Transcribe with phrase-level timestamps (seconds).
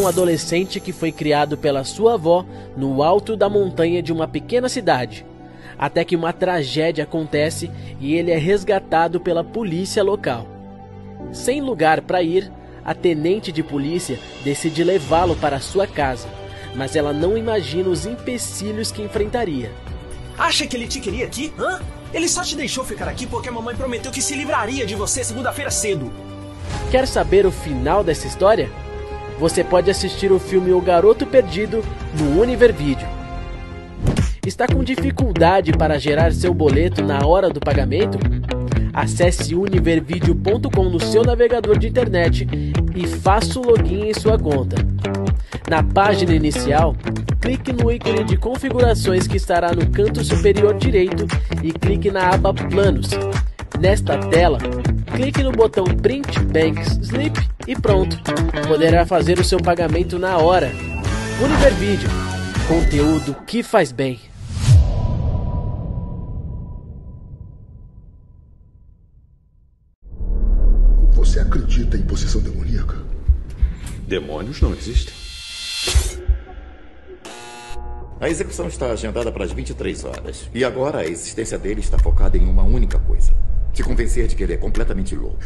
[0.00, 4.66] Um adolescente que foi criado pela sua avó no alto da montanha de uma pequena
[4.66, 5.26] cidade,
[5.78, 10.46] até que uma tragédia acontece e ele é resgatado pela polícia local.
[11.34, 12.50] Sem lugar para ir,
[12.82, 16.28] a tenente de polícia decide levá-lo para sua casa,
[16.74, 19.70] mas ela não imagina os empecilhos que enfrentaria.
[20.38, 21.52] Acha que ele te queria aqui?
[21.58, 21.78] Hã?
[22.14, 25.22] Ele só te deixou ficar aqui porque a mamãe prometeu que se livraria de você
[25.22, 26.10] segunda-feira cedo.
[26.90, 28.70] Quer saber o final dessa história?
[29.40, 31.82] Você pode assistir o filme O Garoto Perdido
[32.18, 33.08] no Univer Video.
[34.46, 38.18] Está com dificuldade para gerar seu boleto na hora do pagamento?
[38.92, 42.46] Acesse univervideo.com no seu navegador de internet
[42.94, 44.76] e faça o login em sua conta.
[45.70, 46.94] Na página inicial,
[47.40, 51.26] clique no ícone de configurações que estará no canto superior direito
[51.62, 53.08] e clique na aba Planos.
[53.78, 54.58] Nesta tela,
[55.14, 58.16] clique no botão Print Bank Slip e pronto.
[58.66, 60.70] Poderá fazer o seu pagamento na hora.
[61.42, 62.08] Univer Video,
[62.68, 64.20] conteúdo que faz bem.
[71.12, 72.96] Você acredita em possessão demoníaca?
[74.06, 75.14] Demônios não existem.
[78.20, 80.50] A execução está agendada para as 23 horas.
[80.52, 83.32] E agora a existência dele está focada em uma única coisa:
[83.80, 85.38] te convencer de que ele é completamente louco.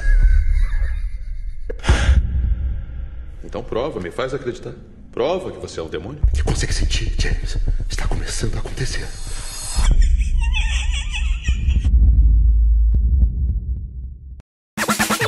[3.44, 4.72] Então prova, me faz acreditar.
[5.12, 6.20] Prova que você é um demônio.
[6.32, 7.56] Você consegue sentir, James?
[7.88, 9.06] Está começando a acontecer.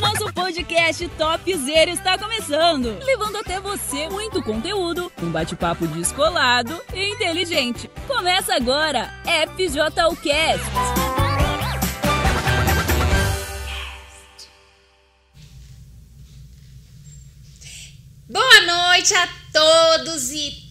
[0.01, 7.89] Nosso podcast Topzera está começando, levando até você muito conteúdo, um bate-papo descolado e inteligente.
[8.07, 9.13] Começa agora,
[9.55, 11.06] FJUcast.
[19.07, 20.67] Noite a todos e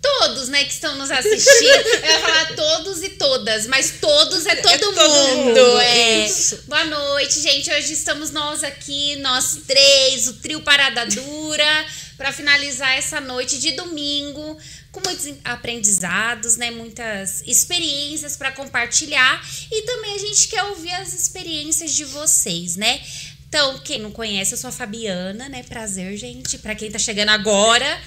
[0.00, 1.88] todos, né, que estão nos assistindo.
[1.88, 5.46] Eu ia falar todos e todas, mas todos é todo, É todo mundo.
[5.46, 6.26] mundo, é.
[6.26, 6.62] isso.
[6.66, 7.70] Boa noite, gente.
[7.70, 13.72] Hoje estamos nós aqui, nós três, o trio Parada Dura, para finalizar essa noite de
[13.72, 14.58] domingo
[14.92, 21.12] com muitos aprendizados, né, muitas experiências para compartilhar e também a gente quer ouvir as
[21.14, 23.00] experiências de vocês, né?
[23.48, 25.62] Então, quem não conhece, eu sou a Fabiana, né?
[25.62, 26.58] Prazer, gente.
[26.58, 27.98] Para quem tá chegando agora,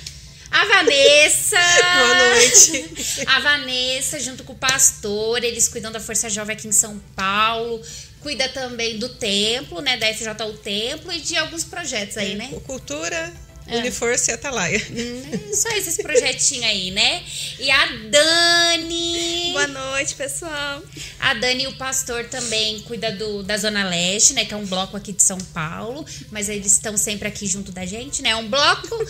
[0.51, 1.57] a Vanessa.
[1.97, 3.25] Boa noite.
[3.25, 7.81] A Vanessa, junto com o pastor, eles cuidam da Força Jovem aqui em São Paulo.
[8.21, 9.97] Cuida também do templo, né?
[9.97, 12.51] Da FJU Templo e de alguns projetos aí, né?
[12.67, 13.33] Cultura,
[13.67, 13.77] É.
[13.77, 14.81] Uniforce e Atalaia.
[14.91, 17.23] Hum, Só esses projetinhos aí, né?
[17.59, 19.49] E a Dani.
[19.53, 20.81] Boa noite, pessoal.
[21.19, 24.45] A Dani e o pastor também cuida do, da Zona Leste, né?
[24.45, 26.05] Que é um bloco aqui de São Paulo.
[26.31, 28.29] Mas eles estão sempre aqui junto da gente, né?
[28.31, 29.07] É um bloco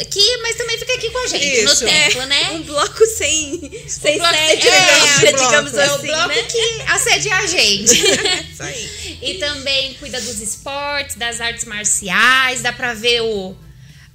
[0.00, 1.84] aqui, mas também fica aqui com a gente no Isso.
[1.84, 2.50] templo, né?
[2.52, 6.42] Um bloco sem, sem bloco sede, sem- digamos, é, digamos É o assim, bloco né?
[6.44, 7.94] que assedia a gente.
[8.52, 9.18] Isso aí.
[9.22, 12.60] e também cuida dos esportes, das artes marciais.
[12.62, 13.56] Dá pra ver o,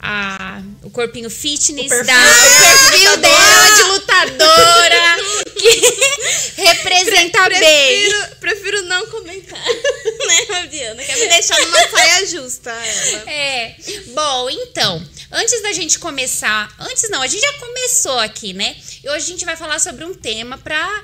[0.05, 5.15] a, o corpinho fitness, O da, o perfil dela de lutadora.
[5.55, 8.09] que representa bem.
[8.09, 9.63] Prefiro, prefiro não comentar,
[10.27, 11.01] né, Fabiana?
[11.01, 13.31] Quer me deixar numa saia justa, ela.
[13.31, 13.75] É.
[14.07, 15.01] Bom, então,
[15.31, 18.75] antes da gente começar, antes não, a gente já começou aqui, né?
[19.01, 21.01] E hoje a gente vai falar sobre um tema para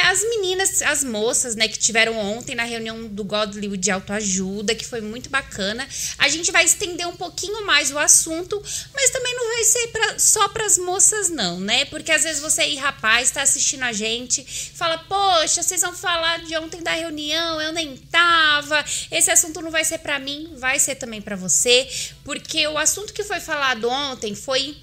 [0.00, 4.84] as meninas, as moças, né, que tiveram ontem na reunião do Godly de autoajuda, que
[4.84, 5.88] foi muito bacana.
[6.18, 8.60] A gente vai estender um pouquinho mais o assunto,
[8.94, 11.84] mas também não vai ser pra, só para as moças não, né?
[11.86, 14.44] Porque às vezes você aí, rapaz, tá assistindo a gente,
[14.74, 18.84] fala: "Poxa, vocês vão falar de ontem da reunião, eu nem tava.
[19.10, 21.88] Esse assunto não vai ser para mim, vai ser também para você,
[22.24, 24.76] porque o assunto que foi falado ontem foi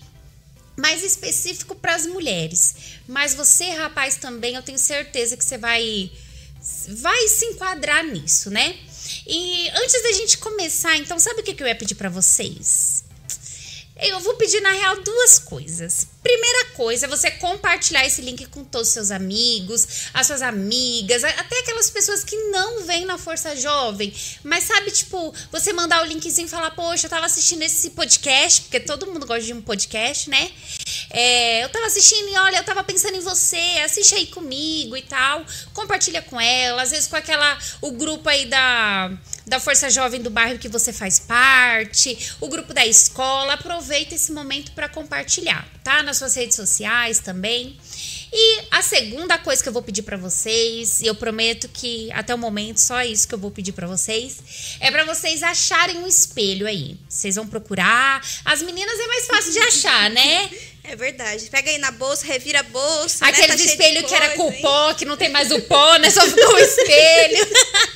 [0.75, 2.75] mais específico para as mulheres.
[3.07, 6.11] Mas você, rapaz, também, eu tenho certeza que você vai
[6.87, 8.75] vai se enquadrar nisso, né?
[9.27, 12.94] E antes da gente começar, então, sabe o que eu ia pedir para vocês?
[13.97, 16.05] Eu vou pedir, na real, duas coisas.
[16.21, 21.23] Primeira coisa é você compartilhar esse link com todos os seus amigos, as suas amigas,
[21.23, 24.13] até aquelas pessoas que não vêm na Força Jovem.
[24.43, 28.63] Mas sabe, tipo, você mandar o linkzinho e falar, poxa, eu tava assistindo esse podcast,
[28.63, 30.51] porque todo mundo gosta de um podcast, né?
[31.11, 35.03] É, eu tava assistindo e olha, eu tava pensando em você, assiste aí comigo e
[35.03, 35.45] tal.
[35.73, 37.57] Compartilha com ela, às vezes com aquela.
[37.81, 39.11] o grupo aí da,
[39.45, 43.53] da Força Jovem do bairro que você faz parte, o grupo da escola.
[43.53, 46.01] Aproveita esse momento para compartilhar, tá?
[46.01, 47.77] Nas suas redes sociais também.
[48.31, 52.35] E A segunda coisa que eu vou pedir pra vocês, e eu prometo que até
[52.35, 56.07] o momento só isso que eu vou pedir pra vocês, é pra vocês acharem um
[56.07, 56.97] espelho aí.
[57.07, 58.21] Vocês vão procurar.
[58.43, 60.49] As meninas é mais fácil de achar, né?
[60.87, 61.49] É verdade.
[61.49, 63.25] Pega aí na bolsa, revira a bolsa.
[63.25, 63.47] Aqueles né?
[63.47, 65.97] Tá de espelhos que era com coisa, o pó, que não tem mais o pó,
[65.97, 66.11] né?
[66.11, 67.47] Só ficou o espelho.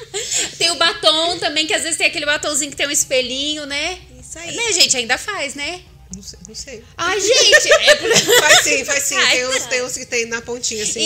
[0.57, 3.99] tem o batom também, que às vezes tem aquele batomzinho que tem um espelhinho, né?
[4.19, 4.55] Isso aí.
[4.55, 4.97] Né, gente?
[4.97, 5.81] Ainda faz, né?
[6.15, 6.39] Não sei.
[6.47, 6.83] Não sei.
[6.97, 7.71] Ai, gente!
[7.71, 8.09] É por...
[8.41, 9.15] Faz sim, faz sim.
[9.15, 9.67] Ai, Tem uns, não.
[9.67, 10.99] tem uns que tem na pontinha, assim.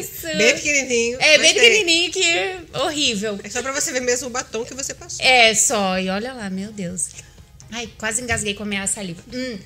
[0.00, 0.22] Isso.
[0.22, 1.18] Bem pequenininho.
[1.20, 1.62] É bem tem.
[1.62, 3.38] pequenininho que horrível.
[3.44, 5.24] É só pra você ver mesmo o batom que você passou.
[5.24, 5.98] É, só.
[5.98, 7.08] E olha lá, meu Deus.
[7.70, 9.22] Ai, quase engasguei com a minha saliva.
[9.32, 9.58] Hum.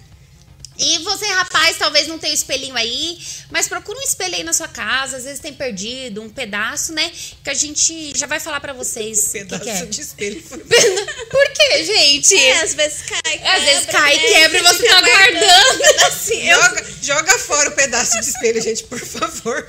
[0.77, 3.19] E você, rapaz, talvez não tenha o espelhinho aí,
[3.51, 5.17] mas procura um espelho aí na sua casa.
[5.17, 7.13] Às vezes tem perdido um pedaço, né?
[7.45, 9.85] Que a gente já vai falar pra vocês o que, Pedaço que é.
[9.87, 10.43] de espelho.
[10.43, 12.35] Por quê, gente?
[12.37, 14.23] É, às vezes cai, Às vezes quebra, cai, né?
[14.23, 15.75] quebra e você tá guardando.
[15.75, 16.51] um pedacinho.
[16.51, 19.67] Eu- Joga, joga fora o pedaço de espelho, gente, por favor.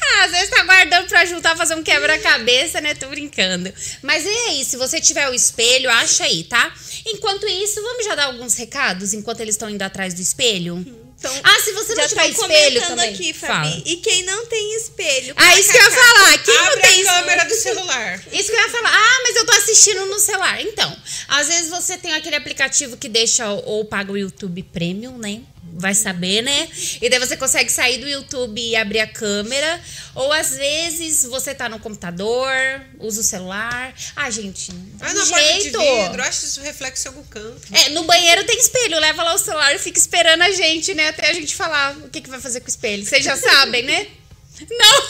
[0.00, 2.94] Ah, às vezes tá guardando pra juntar, fazer um quebra-cabeça, né?
[2.94, 3.72] Tô brincando.
[4.02, 6.72] Mas é aí, se você tiver o espelho, acha aí, tá?
[7.06, 10.37] Enquanto isso, vamos já dar alguns recados enquanto eles estão indo atrás do espelho?
[11.18, 13.12] Então, Ah, se você não tiver tão espelho comentando também.
[13.14, 13.70] aqui, Fabi.
[13.70, 13.82] Fala.
[13.84, 15.34] E quem não tem espelho?
[15.36, 16.38] Ah, isso que eu ia falar.
[16.38, 17.06] Quem não Abre tem a espelho?
[17.18, 18.22] câmera do celular.
[18.32, 18.90] Isso que eu ia falar.
[18.94, 20.62] Ah, mas eu tô assistindo no celular.
[20.62, 20.96] Então,
[21.26, 25.40] às vezes você tem aquele aplicativo que deixa ou paga o YouTube Premium, né?
[25.80, 26.68] Vai saber, né?
[27.00, 29.80] E daí você consegue sair do YouTube e abrir a câmera.
[30.14, 32.50] Ou às vezes você tá no computador,
[32.98, 33.94] usa o celular.
[34.16, 35.78] Ah, gente, Vai na porta de jeito.
[35.78, 37.62] vidro, acha esse reflexo em algum canto.
[37.72, 41.08] É, no banheiro tem espelho, leva lá o celular e fica esperando a gente, né?
[41.08, 43.04] Até a gente falar o que, que vai fazer com o espelho.
[43.06, 44.08] Vocês já sabem, né?
[44.68, 45.06] Não!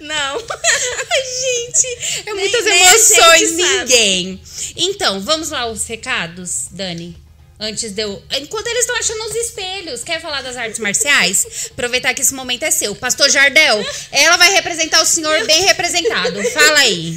[0.00, 0.38] Não.
[0.40, 3.62] Gente, é Nem- muitas nem emoções, sabe.
[3.78, 4.42] ninguém.
[4.76, 7.16] Então, vamos lá os recados, Dani.
[7.62, 8.22] Antes de eu.
[8.40, 11.68] Enquanto eles estão achando os espelhos, quer falar das artes marciais?
[11.70, 12.96] Aproveitar que esse momento é seu.
[12.96, 16.42] Pastor Jardel, ela vai representar o senhor bem representado.
[16.52, 17.16] Fala aí.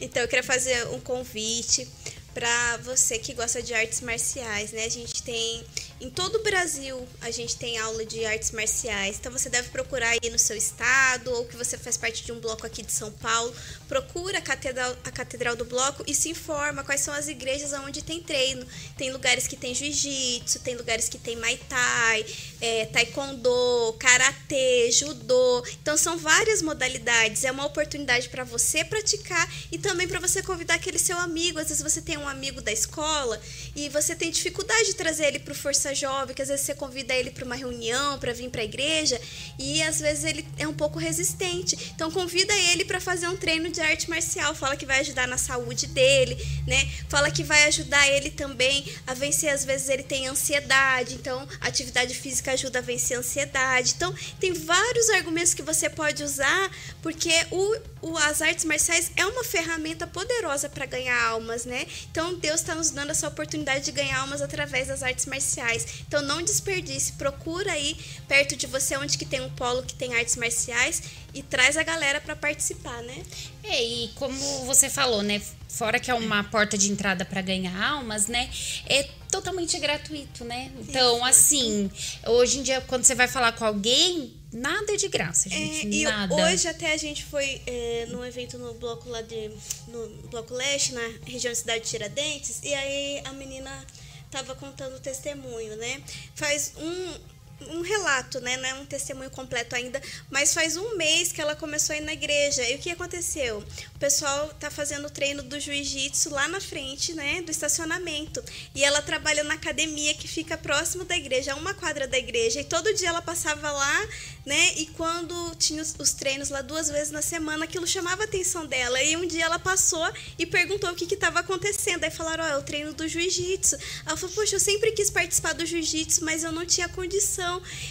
[0.00, 1.88] Então eu queria fazer um convite
[2.32, 4.84] para você que gosta de artes marciais, né?
[4.84, 5.64] A gente tem
[6.00, 9.16] em todo o Brasil a gente tem aula de artes marciais.
[9.18, 12.38] Então você deve procurar aí no seu estado ou que você faz parte de um
[12.38, 13.52] bloco aqui de São Paulo,
[13.88, 18.02] procura a catedral, a catedral do bloco e se informa quais são as igrejas onde
[18.02, 18.64] tem treino.
[18.96, 22.24] Tem lugares que tem jiu-jitsu, tem lugares que tem muay thai,
[22.60, 25.64] é, taekwondo, karatê, judô.
[25.82, 27.44] Então são várias modalidades.
[27.44, 31.58] É uma oportunidade para você praticar e também para você convidar aquele seu amigo.
[31.58, 33.40] Às vezes você tem um amigo da escola
[33.74, 36.74] e você tem dificuldade de trazer ele para o Força Jovem, que às vezes você
[36.74, 39.20] convida ele para uma reunião, para vir para a igreja
[39.58, 41.76] e às vezes ele é um pouco resistente.
[41.94, 44.54] Então convida ele para fazer um treino de arte marcial.
[44.54, 46.88] Fala que vai ajudar na saúde dele, né?
[47.08, 49.52] Fala que vai ajudar ele também a vencer.
[49.52, 53.94] Às vezes ele tem ansiedade, então atividade física ajuda a vencer a ansiedade.
[53.96, 56.70] Então tem vários argumentos que você pode usar,
[57.02, 61.86] porque o, o- as artes marciais é uma ferramenta poderosa para ganhar almas, né?
[62.10, 65.77] Então Deus está nos dando essa oportunidade de ganhar almas através das artes marciais.
[66.06, 70.14] Então não desperdice, procura aí perto de você onde que tem um polo que tem
[70.14, 71.02] artes marciais
[71.34, 73.22] e traz a galera para participar, né?
[73.62, 75.40] É, e como você falou, né?
[75.68, 78.50] Fora que é uma porta de entrada para ganhar almas, né?
[78.86, 80.72] É totalmente gratuito, né?
[80.80, 81.90] Então, assim,
[82.26, 85.88] hoje em dia, quando você vai falar com alguém, nada é de graça, É, gente.
[85.88, 86.34] e nada.
[86.34, 89.50] hoje até a gente foi é, num evento no bloco lá de.
[89.88, 93.86] no Bloco Leste, na região da cidade de Tiradentes, e aí a menina
[94.30, 96.02] tava contando o testemunho, né?
[96.34, 97.37] Faz um.
[97.60, 98.56] Um relato, né?
[98.56, 100.00] Não é um testemunho completo ainda,
[100.30, 102.62] mas faz um mês que ela começou a ir na igreja.
[102.62, 103.64] E o que aconteceu?
[103.94, 107.42] O pessoal tá fazendo o treino do jiu-jitsu lá na frente, né?
[107.42, 108.42] Do estacionamento.
[108.74, 112.60] E ela trabalha na academia que fica próximo da igreja, uma quadra da igreja.
[112.60, 114.08] E todo dia ela passava lá,
[114.46, 114.74] né?
[114.76, 118.66] E quando tinha os, os treinos lá duas vezes na semana, aquilo chamava a atenção
[118.66, 119.02] dela.
[119.02, 120.06] E um dia ela passou
[120.38, 122.04] e perguntou o que estava acontecendo.
[122.04, 123.76] Aí falaram, ó, é o treino do jiu-jitsu.
[124.06, 127.47] Ela falou, poxa, eu sempre quis participar do jiu-jitsu, mas eu não tinha condição.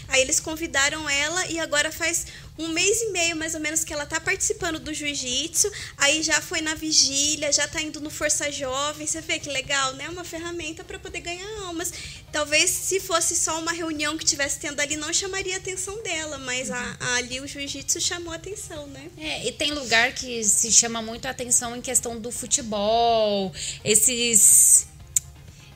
[0.07, 2.25] Aí eles convidaram ela e agora faz
[2.57, 5.69] um mês e meio, mais ou menos, que ela tá participando do jiu-jitsu.
[5.97, 9.05] Aí já foi na vigília, já tá indo no Força Jovem.
[9.05, 10.09] Você vê que legal, né?
[10.09, 11.91] Uma ferramenta para poder ganhar almas.
[12.31, 16.37] Talvez se fosse só uma reunião que tivesse tendo ali, não chamaria a atenção dela,
[16.39, 19.07] mas a- a- ali o jiu-jitsu chamou a atenção, né?
[19.17, 24.87] É, e tem lugar que se chama muito a atenção em questão do futebol, esses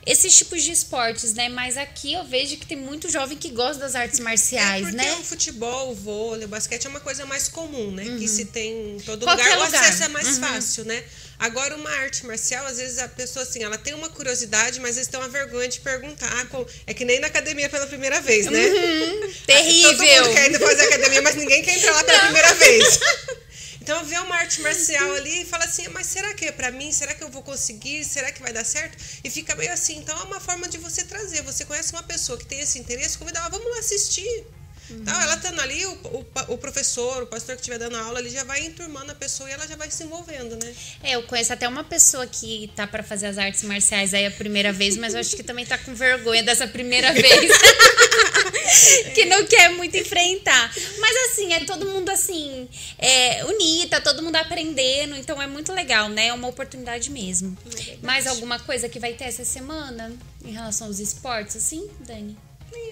[0.04, 1.48] esses tipos de esportes, né?
[1.48, 4.96] Mas aqui eu vejo que tem muito jovem que gosta das artes marciais, é porque
[4.96, 5.12] né?
[5.20, 8.04] o futebol, o vôlei, o basquete é uma coisa mais comum, né?
[8.18, 9.80] Que se tem em todo Qualquer lugar, o lugar.
[9.84, 10.40] acesso é mais Uhum.
[10.40, 11.04] fácil, né?
[11.38, 15.08] Agora, uma arte marcial, às vezes a pessoa, assim, ela tem uma curiosidade, mas eles
[15.08, 16.30] têm uma vergonha de perguntar.
[16.86, 18.64] É que nem na academia pela primeira vez, né?
[18.64, 19.32] Uhum.
[19.46, 19.90] Terrível.
[19.96, 23.00] Todo mundo quer indo fazer academia academia, mas ninguém quer entrar lá pela primeira vez.
[23.82, 26.92] Então vê uma arte marcial ali e fala assim, mas será que é pra mim?
[26.92, 28.04] Será que eu vou conseguir?
[28.04, 28.96] Será que vai dar certo?
[29.24, 29.96] E fica meio assim.
[29.98, 31.42] Então é uma forma de você trazer.
[31.42, 34.46] Você conhece uma pessoa que tem esse interesse, convida ela, vamos lá assistir.
[35.00, 38.30] Então, ela estando ali, o, o, o professor, o pastor que estiver dando aula, ele
[38.30, 40.74] já vai enturmando a pessoa e ela já vai se envolvendo, né?
[41.02, 44.30] É, eu conheço até uma pessoa que tá pra fazer as artes marciais aí a
[44.30, 47.52] primeira vez, mas eu acho que também tá com vergonha dessa primeira vez.
[49.14, 50.72] que não quer muito enfrentar.
[50.98, 52.68] Mas assim, é todo mundo assim,
[52.98, 56.28] é, unida, todo mundo aprendendo, então é muito legal, né?
[56.28, 57.56] É uma oportunidade mesmo.
[58.02, 60.12] Mais alguma coisa que vai ter essa semana
[60.44, 62.36] em relação aos esportes, assim, Dani?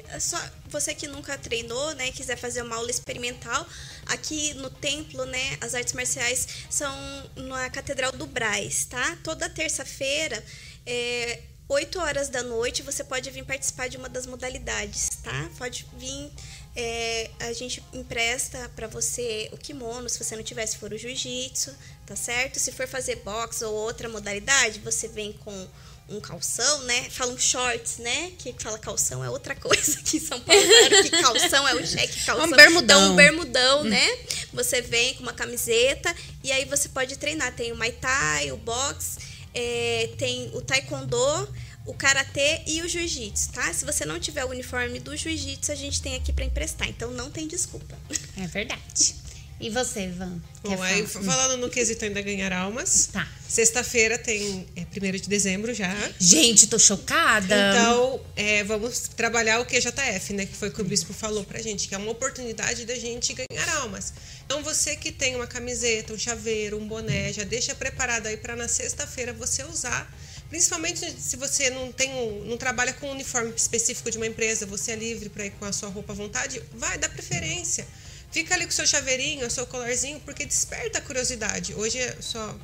[0.09, 3.67] É Só você que nunca treinou, né, quiser fazer uma aula experimental,
[4.07, 6.93] aqui no templo, né, as artes marciais são
[7.37, 9.19] na Catedral do Braz, tá?
[9.23, 10.43] Toda terça-feira,
[10.85, 15.51] é, 8 horas da noite, você pode vir participar de uma das modalidades, tá?
[15.57, 16.33] Pode vir,
[16.75, 20.99] é, a gente empresta para você o kimono, se você não tiver, se for o
[20.99, 21.73] jiu-jitsu,
[22.05, 22.59] tá certo?
[22.59, 25.69] Se for fazer boxe ou outra modalidade, você vem com
[26.11, 27.09] um calção, né?
[27.11, 28.33] Falam shorts, né?
[28.39, 30.63] Que fala calção é outra coisa aqui em São Paulo.
[30.63, 32.47] Claro que calção é o cheque calção.
[32.47, 33.01] Um bermudão.
[33.01, 34.19] Então, um bermudão, né?
[34.53, 37.55] Você vem com uma camiseta e aí você pode treinar.
[37.55, 39.19] Tem o Muay Thai, o boxe,
[39.55, 41.49] é, tem o Taekwondo,
[41.87, 43.73] o Karatê e o Jiu-Jitsu, tá?
[43.73, 46.89] Se você não tiver o uniforme do Jiu-Jitsu, a gente tem aqui para emprestar.
[46.89, 47.97] Então, não tem desculpa.
[48.37, 49.15] É verdade.
[49.61, 50.41] E você, Van?
[50.65, 51.25] Quer Bom, aí falar?
[51.27, 53.11] falando no quesito ainda ganhar almas.
[53.13, 53.29] Tá.
[53.47, 55.95] Sexta-feira tem é, 1 de dezembro já.
[56.19, 57.55] Gente, tô chocada.
[57.55, 60.47] Então, é, vamos trabalhar o QJF, né?
[60.47, 63.35] Que foi o que o bispo falou pra gente, que é uma oportunidade da gente
[63.35, 64.15] ganhar almas.
[64.47, 68.57] Então, você que tem uma camiseta, um chaveiro, um boné, já deixa preparado aí para
[68.57, 70.11] na sexta-feira você usar.
[70.49, 74.65] Principalmente se você não tem um, não trabalha com um uniforme específico de uma empresa,
[74.65, 77.87] você é livre para ir com a sua roupa à vontade, vai, dá preferência.
[78.31, 81.75] Fica ali com o seu chaveirinho, o seu colarzinho, porque desperta a curiosidade.
[81.75, 82.57] Hoje é só.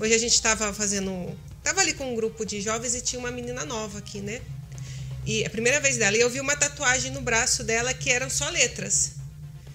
[0.00, 1.36] Hoje a gente estava fazendo.
[1.62, 4.40] Tava ali com um grupo de jovens e tinha uma menina nova aqui, né?
[5.26, 8.28] E a primeira vez dela, e eu vi uma tatuagem no braço dela que eram
[8.28, 9.12] só letras.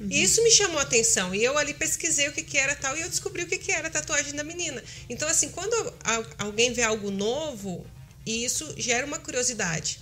[0.10, 1.36] E isso me chamou a atenção.
[1.36, 3.72] E eu ali pesquisei o que, que era tal e eu descobri o que, que
[3.72, 4.82] era a tatuagem da menina.
[5.10, 5.94] Então, assim, quando
[6.38, 7.86] alguém vê algo novo,
[8.26, 10.00] isso gera uma curiosidade.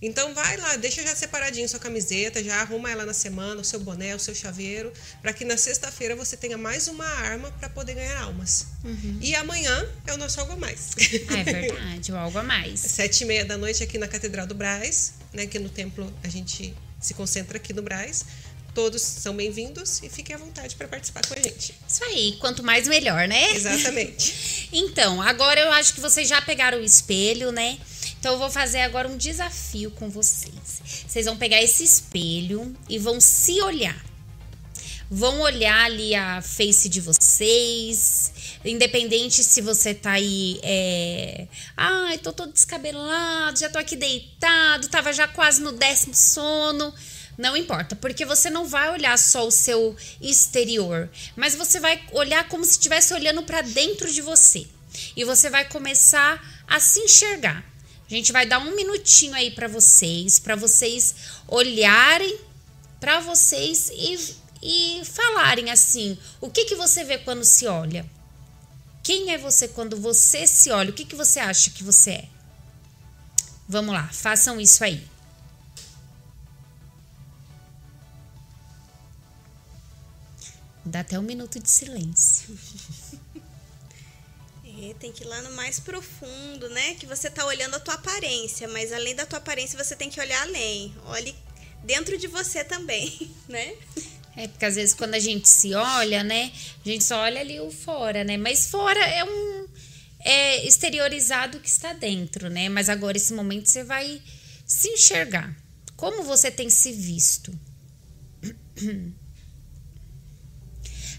[0.00, 3.80] Então vai lá, deixa já separadinho sua camiseta, já arruma ela na semana, o seu
[3.80, 7.94] boné, o seu chaveiro, para que na sexta-feira você tenha mais uma arma para poder
[7.94, 8.66] ganhar almas.
[9.20, 10.90] E amanhã é o nosso algo a mais.
[11.28, 12.80] Ah, é verdade, o algo a mais.
[12.98, 15.46] Sete e meia da noite aqui na Catedral do Braz, né?
[15.46, 18.24] Que no templo a gente se concentra aqui no Braz.
[18.74, 21.74] Todos são bem-vindos e fiquem à vontade para participar com a gente.
[21.88, 23.52] Isso aí, quanto mais melhor, né?
[23.52, 24.68] Exatamente.
[24.70, 27.78] Então, agora eu acho que vocês já pegaram o espelho, né?
[28.18, 30.82] Então eu vou fazer agora um desafio com vocês.
[31.06, 34.04] Vocês vão pegar esse espelho e vão se olhar.
[35.10, 38.30] Vão olhar ali a face de vocês,
[38.62, 41.48] independente se você tá aí, é...
[41.74, 46.92] ai, tô todo descabelado, já tô aqui deitado, tava já quase no décimo sono.
[47.38, 52.46] Não importa, porque você não vai olhar só o seu exterior, mas você vai olhar
[52.48, 54.66] como se estivesse olhando para dentro de você.
[55.16, 57.64] E você vai começar a se enxergar.
[58.10, 61.14] A gente vai dar um minutinho aí para vocês, para vocês
[61.46, 62.48] olharem
[63.00, 68.08] para vocês e, e falarem assim: o que, que você vê quando se olha?
[69.02, 70.90] Quem é você quando você se olha?
[70.90, 72.28] O que, que você acha que você é?
[73.68, 75.06] Vamos lá, façam isso aí.
[80.84, 82.58] Dá até um minuto de silêncio.
[84.80, 86.94] É, tem que ir lá no mais profundo, né?
[86.94, 90.20] Que você tá olhando a tua aparência, mas além da tua aparência, você tem que
[90.20, 90.94] olhar além.
[91.06, 91.34] Olhe
[91.82, 93.74] dentro de você também, né?
[94.36, 96.52] É, porque às vezes quando a gente se olha, né?
[96.84, 98.36] A gente só olha ali o fora, né?
[98.36, 99.66] Mas fora é um.
[100.20, 102.68] É exteriorizado que está dentro, né?
[102.68, 104.22] Mas agora, esse momento, você vai
[104.66, 105.56] se enxergar.
[105.96, 107.52] Como você tem se visto?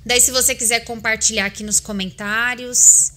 [0.05, 3.11] Daí, se você quiser compartilhar aqui nos comentários.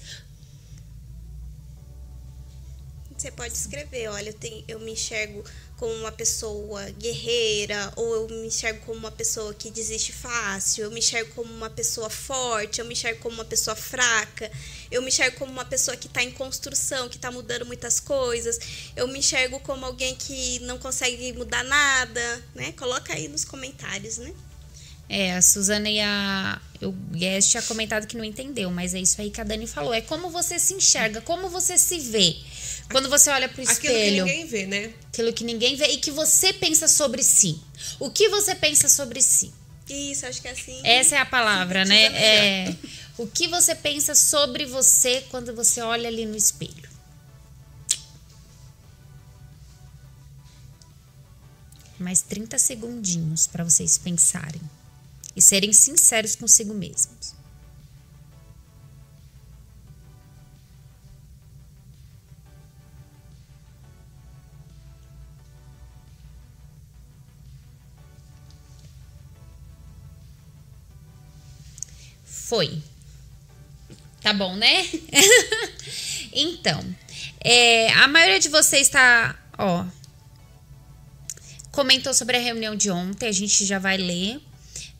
[3.22, 5.44] Você pode escrever, olha, eu, tenho, eu me enxergo
[5.76, 10.90] como uma pessoa guerreira, ou eu me enxergo como uma pessoa que desiste fácil, eu
[10.90, 14.50] me enxergo como uma pessoa forte, eu me enxergo como uma pessoa fraca,
[14.90, 18.58] eu me enxergo como uma pessoa que está em construção, que está mudando muitas coisas,
[18.96, 22.72] eu me enxergo como alguém que não consegue mudar nada, né?
[22.72, 24.34] Coloca aí nos comentários, né?
[25.08, 29.20] É, a Suzana e a o Guest tinha comentado que não entendeu, mas é isso
[29.20, 29.94] aí que a Dani falou.
[29.94, 32.36] É como você se enxerga, como você se vê.
[32.90, 34.24] Quando você olha pro Aquilo que espelho.
[34.26, 34.92] ninguém vê, né?
[35.08, 37.60] Aquilo que ninguém vê e que você pensa sobre si.
[37.98, 39.52] O que você pensa sobre si?
[39.88, 40.80] Isso, acho que é assim.
[40.84, 42.04] Essa é a palavra, né?
[42.04, 42.74] É
[43.18, 46.90] o que você pensa sobre você quando você olha ali no espelho.
[51.98, 54.60] Mais 30 segundinhos para vocês pensarem
[55.36, 57.34] e serem sinceros consigo mesmos.
[72.52, 72.70] Foi.
[74.20, 74.86] Tá bom, né?
[76.34, 76.84] então,
[77.42, 79.86] é, a maioria de vocês está, ó,
[81.70, 84.38] comentou sobre a reunião de ontem, a gente já vai ler,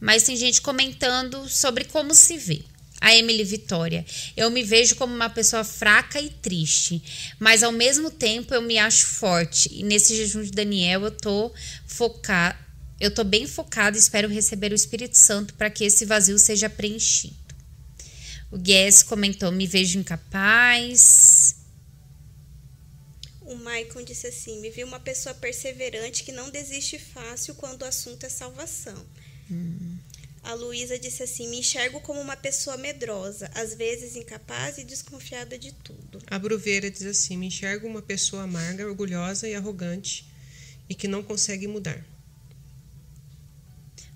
[0.00, 2.62] mas tem gente comentando sobre como se vê.
[3.02, 7.02] A Emily Vitória, eu me vejo como uma pessoa fraca e triste,
[7.38, 9.68] mas ao mesmo tempo eu me acho forte.
[9.75, 11.52] E nesse jejum de Daniel eu tô
[11.87, 12.56] focada,
[12.99, 16.71] eu tô bem focada e espero receber o Espírito Santo para que esse vazio seja
[16.71, 17.41] preenchido.
[18.52, 21.56] O Guess comentou: me vejo incapaz.
[23.40, 27.87] O Maicon disse assim: me vi uma pessoa perseverante que não desiste fácil quando o
[27.87, 29.06] assunto é salvação.
[30.42, 35.59] A Luísa disse assim: me enxergo como uma pessoa medrosa, às vezes incapaz e desconfiada
[35.59, 36.18] de tudo.
[36.26, 40.31] A Bruveira diz assim: me enxergo uma pessoa amarga, orgulhosa e arrogante
[40.90, 42.05] e que não consegue mudar.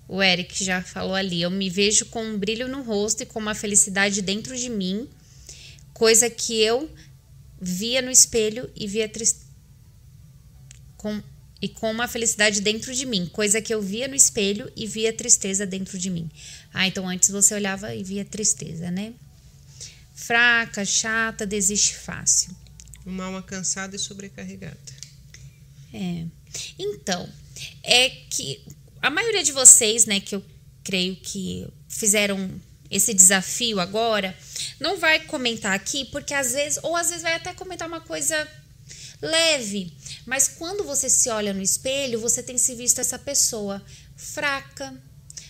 [0.07, 1.41] O Eric já falou ali.
[1.41, 5.07] Eu me vejo com um brilho no rosto e com uma felicidade dentro de mim,
[5.93, 6.89] coisa que eu
[7.59, 9.45] via no espelho e via tristeza.
[10.95, 11.21] Com,
[11.61, 15.13] e com uma felicidade dentro de mim, coisa que eu via no espelho e via
[15.13, 16.29] tristeza dentro de mim.
[16.73, 19.13] Ah, então antes você olhava e via tristeza, né?
[20.15, 22.55] Fraca, chata, desiste fácil.
[23.05, 24.77] Uma alma cansada e sobrecarregada.
[25.93, 26.25] É.
[26.77, 27.29] Então,
[27.83, 28.61] é que
[29.07, 30.43] a maioria de vocês, né, que eu
[30.83, 34.37] creio que fizeram esse desafio agora,
[34.81, 38.35] não vai comentar aqui, porque às vezes, ou às vezes vai até comentar uma coisa
[39.21, 39.93] leve,
[40.25, 43.81] mas quando você se olha no espelho, você tem se visto essa pessoa
[44.17, 44.93] fraca,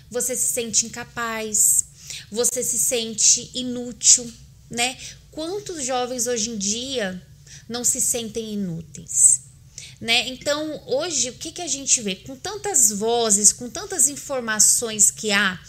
[0.08, 1.86] você se sente incapaz,
[2.32, 4.32] você se sente inútil,
[4.70, 4.96] né?
[5.32, 7.20] Quantos jovens hoje em dia
[7.68, 9.47] não se sentem inúteis?
[10.00, 10.28] Né?
[10.30, 12.16] Então, hoje, o que, que a gente vê?
[12.16, 15.60] Com tantas vozes, com tantas informações que há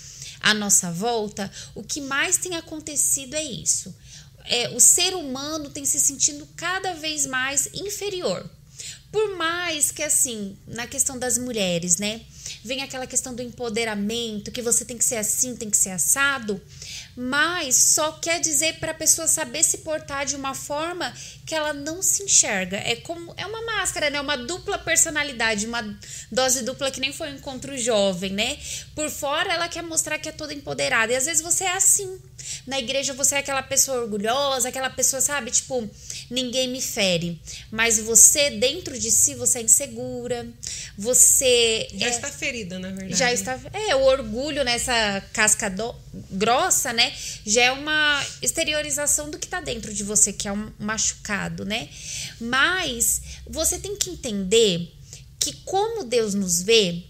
[0.41, 3.95] à nossa volta, o que mais tem acontecido é isso.
[4.45, 8.49] É, o ser humano tem se sentindo cada vez mais inferior.
[9.11, 12.21] Por mais que, assim, na questão das mulheres, né?
[12.65, 16.61] Vem aquela questão do empoderamento, que você tem que ser assim, tem que ser assado,
[17.17, 21.13] mas só quer dizer para a pessoa saber se portar de uma forma
[21.47, 22.77] que ela não se enxerga.
[22.79, 24.21] É como é uma máscara, né?
[24.21, 25.99] Uma dupla personalidade, uma
[26.31, 28.59] dose dupla que nem foi um encontro jovem, né?
[28.95, 32.19] Por fora ela quer mostrar que é toda empoderada e às vezes você é assim.
[32.67, 35.89] Na igreja você é aquela pessoa orgulhosa, aquela pessoa, sabe, tipo,
[36.31, 37.41] ninguém me fere.
[37.71, 40.47] Mas você, dentro de si, você é insegura.
[40.97, 41.89] Você.
[41.95, 43.17] Já é, está ferida, na verdade.
[43.17, 43.59] Já está.
[43.73, 45.95] É, o orgulho nessa casca do,
[46.31, 47.13] grossa, né?
[47.45, 51.89] Já é uma exteriorização do que tá dentro de você, que é um machucado, né?
[52.41, 54.95] Mas você tem que entender
[55.41, 57.03] que, como Deus nos vê,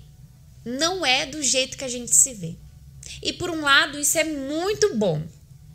[0.65, 2.57] não é do jeito que a gente se vê.
[3.23, 5.23] E por um lado, isso é muito bom,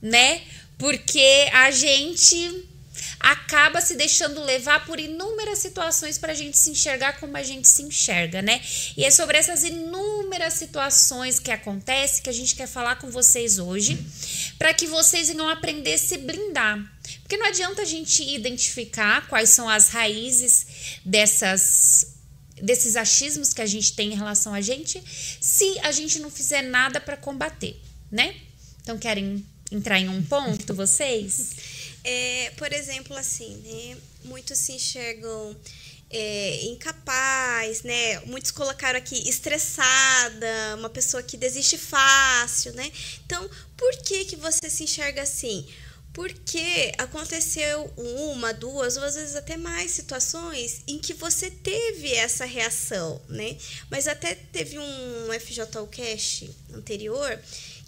[0.02, 0.42] né?
[0.78, 2.73] Porque a gente
[3.24, 7.70] acaba se deixando levar por inúmeras situações para a gente se enxergar como a gente
[7.70, 8.62] se enxerga, né?
[8.98, 13.60] E é sobre essas inúmeras situações que acontecem que a gente quer falar com vocês
[13.60, 13.98] hoje,
[14.60, 16.78] para que vocês venham aprender a se blindar.
[17.22, 20.68] Porque não adianta a gente identificar quais são as raízes
[21.06, 22.12] dessas
[22.62, 25.02] desses achismos que a gente tem em relação a gente,
[25.42, 27.76] se a gente não fizer nada para combater,
[28.12, 28.36] né?
[28.82, 31.56] Então querem entrar em um ponto vocês?
[32.04, 33.98] É, por exemplo, assim, né?
[34.26, 35.56] Muitos se enxergam
[36.14, 38.20] é, incapaz, né?
[38.26, 42.92] Muitos colocaram aqui estressada, uma pessoa que desiste fácil, né?
[43.26, 45.66] Então, por que que você se enxerga assim?
[46.14, 52.46] Porque aconteceu uma, duas, ou às vezes até mais situações em que você teve essa
[52.46, 53.58] reação, né?
[53.90, 56.44] Mas até teve um FJ Cash
[56.76, 57.40] anterior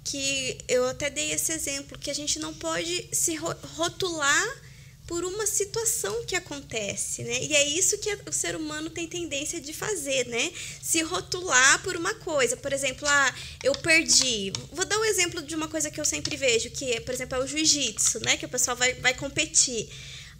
[0.05, 4.65] que eu até dei esse exemplo que a gente não pode se rotular
[5.07, 7.43] por uma situação que acontece, né?
[7.43, 10.51] E é isso que o ser humano tem tendência de fazer, né?
[10.81, 12.57] Se rotular por uma coisa.
[12.57, 14.51] Por exemplo, ah, eu perdi.
[14.71, 17.37] Vou dar um exemplo de uma coisa que eu sempre vejo, que é, por exemplo,
[17.37, 18.37] é o jiu-jitsu, né?
[18.37, 19.89] Que o pessoal vai, vai competir.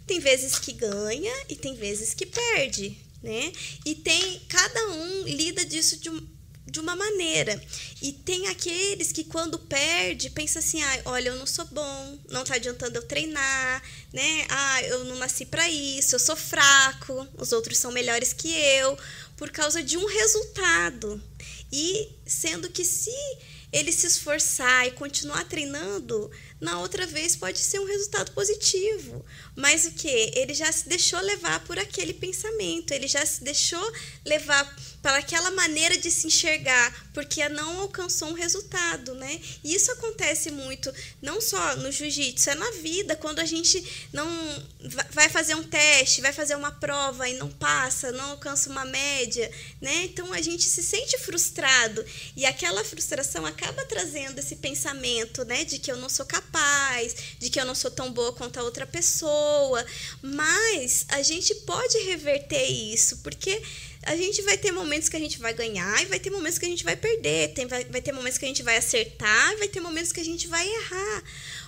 [0.06, 3.52] Tem vezes que ganha e tem vezes que perde, né?
[3.84, 6.35] E tem cada um lida disso de um,
[6.66, 7.60] de uma maneira.
[8.02, 12.44] E tem aqueles que quando perde, pensa assim: ah, olha, eu não sou bom, não
[12.44, 14.46] tá adiantando eu treinar, né?
[14.48, 18.98] Ah, eu não nasci para isso, eu sou fraco, os outros são melhores que eu,
[19.36, 21.22] por causa de um resultado.
[21.72, 23.10] E sendo que se
[23.72, 29.24] ele se esforçar e continuar treinando, na outra vez pode ser um resultado positivo.
[29.56, 30.32] Mas o que?
[30.34, 33.92] Ele já se deixou levar por aquele pensamento, ele já se deixou
[34.24, 34.64] levar
[35.06, 39.40] para aquela maneira de se enxergar, porque não alcançou um resultado, né?
[39.62, 40.92] E isso acontece muito,
[41.22, 44.26] não só no jiu-jitsu, é na vida, quando a gente não
[45.12, 49.48] vai fazer um teste, vai fazer uma prova e não passa, não alcança uma média,
[49.80, 50.06] né?
[50.06, 52.04] Então a gente se sente frustrado
[52.36, 57.48] e aquela frustração acaba trazendo esse pensamento, né, de que eu não sou capaz, de
[57.48, 59.45] que eu não sou tão boa quanto a outra pessoa,
[60.22, 63.62] mas a gente pode reverter isso, porque
[64.06, 66.64] a gente vai ter momentos que a gente vai ganhar e vai ter momentos que
[66.64, 67.52] a gente vai perder.
[67.54, 70.20] Tem, vai, vai ter momentos que a gente vai acertar e vai ter momentos que
[70.20, 71.24] a gente vai errar.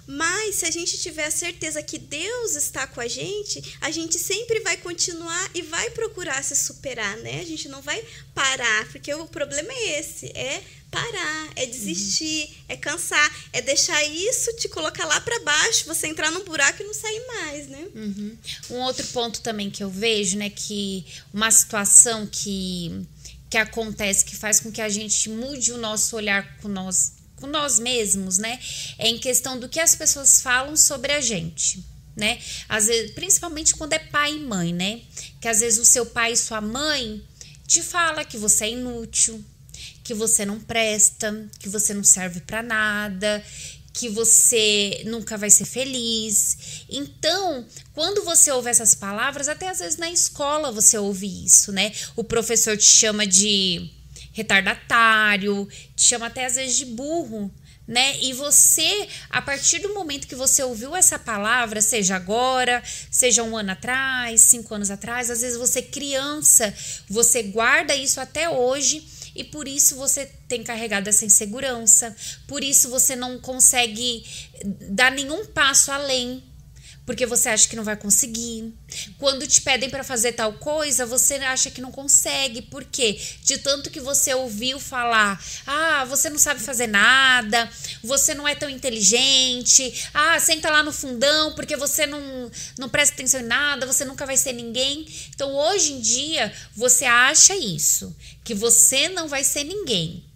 [0.06, 4.18] Mas se a gente tiver a certeza que Deus está com a gente, a gente
[4.18, 7.40] sempre vai continuar e vai procurar se superar, né?
[7.40, 12.64] A gente não vai parar, porque o problema é esse, é parar, é desistir, uhum.
[12.68, 16.86] é cansar, é deixar isso te colocar lá para baixo, você entrar num buraco e
[16.86, 17.88] não sair mais, né?
[17.94, 18.38] Uhum.
[18.70, 23.06] Um outro ponto também que eu vejo, né, que uma situação que
[23.50, 27.46] que acontece que faz com que a gente mude o nosso olhar com nós com
[27.46, 28.58] nós mesmos, né?
[28.98, 31.84] É em questão do que as pessoas falam sobre a gente,
[32.16, 32.38] né?
[32.68, 35.00] Às vezes, principalmente quando é pai e mãe, né?
[35.40, 37.22] Que às vezes o seu pai e sua mãe
[37.66, 39.42] te fala que você é inútil,
[40.08, 43.44] que você não presta, que você não serve para nada,
[43.92, 46.86] que você nunca vai ser feliz.
[46.88, 51.92] Então, quando você ouve essas palavras, até às vezes na escola você ouve isso, né?
[52.16, 53.90] O professor te chama de
[54.32, 57.52] retardatário, te chama até às vezes de burro,
[57.86, 58.18] né?
[58.22, 63.54] E você, a partir do momento que você ouviu essa palavra, seja agora, seja um
[63.54, 66.74] ano atrás, cinco anos atrás, às vezes você criança,
[67.10, 72.14] você guarda isso até hoje e por isso você tem carregado essa insegurança,
[72.48, 74.24] por isso você não consegue
[74.90, 76.42] dar nenhum passo além,
[77.08, 78.70] porque você acha que não vai conseguir.
[79.16, 82.60] Quando te pedem para fazer tal coisa, você acha que não consegue.
[82.60, 83.18] Por quê?
[83.42, 87.66] De tanto que você ouviu falar: "Ah, você não sabe fazer nada,
[88.04, 90.06] você não é tão inteligente.
[90.12, 94.26] Ah, senta lá no fundão porque você não não presta atenção em nada, você nunca
[94.26, 95.06] vai ser ninguém".
[95.34, 100.27] Então, hoje em dia, você acha isso, que você não vai ser ninguém.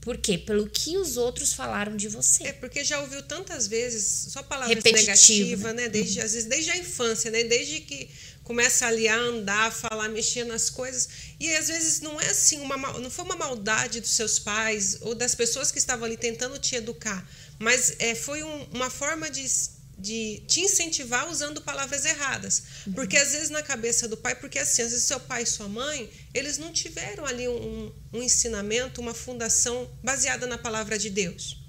[0.00, 0.38] Por quê?
[0.38, 2.44] Pelo que os outros falaram de você.
[2.44, 5.88] É, porque já ouviu tantas vezes só palavras negativas, né?
[5.88, 6.24] Desde, uhum.
[6.24, 7.44] Às vezes desde a infância, né?
[7.44, 8.08] Desde que
[8.42, 11.08] começa ali a andar, a falar, mexer nas coisas.
[11.38, 15.14] E às vezes não é assim, uma, não foi uma maldade dos seus pais ou
[15.14, 17.24] das pessoas que estavam ali tentando te educar,
[17.58, 19.46] mas é, foi um, uma forma de
[20.00, 22.62] de te incentivar usando palavras erradas.
[22.86, 22.92] Uhum.
[22.94, 25.68] Porque às vezes na cabeça do pai, porque assim, às vezes seu pai e sua
[25.68, 31.60] mãe, eles não tiveram ali um, um ensinamento, uma fundação baseada na palavra de Deus.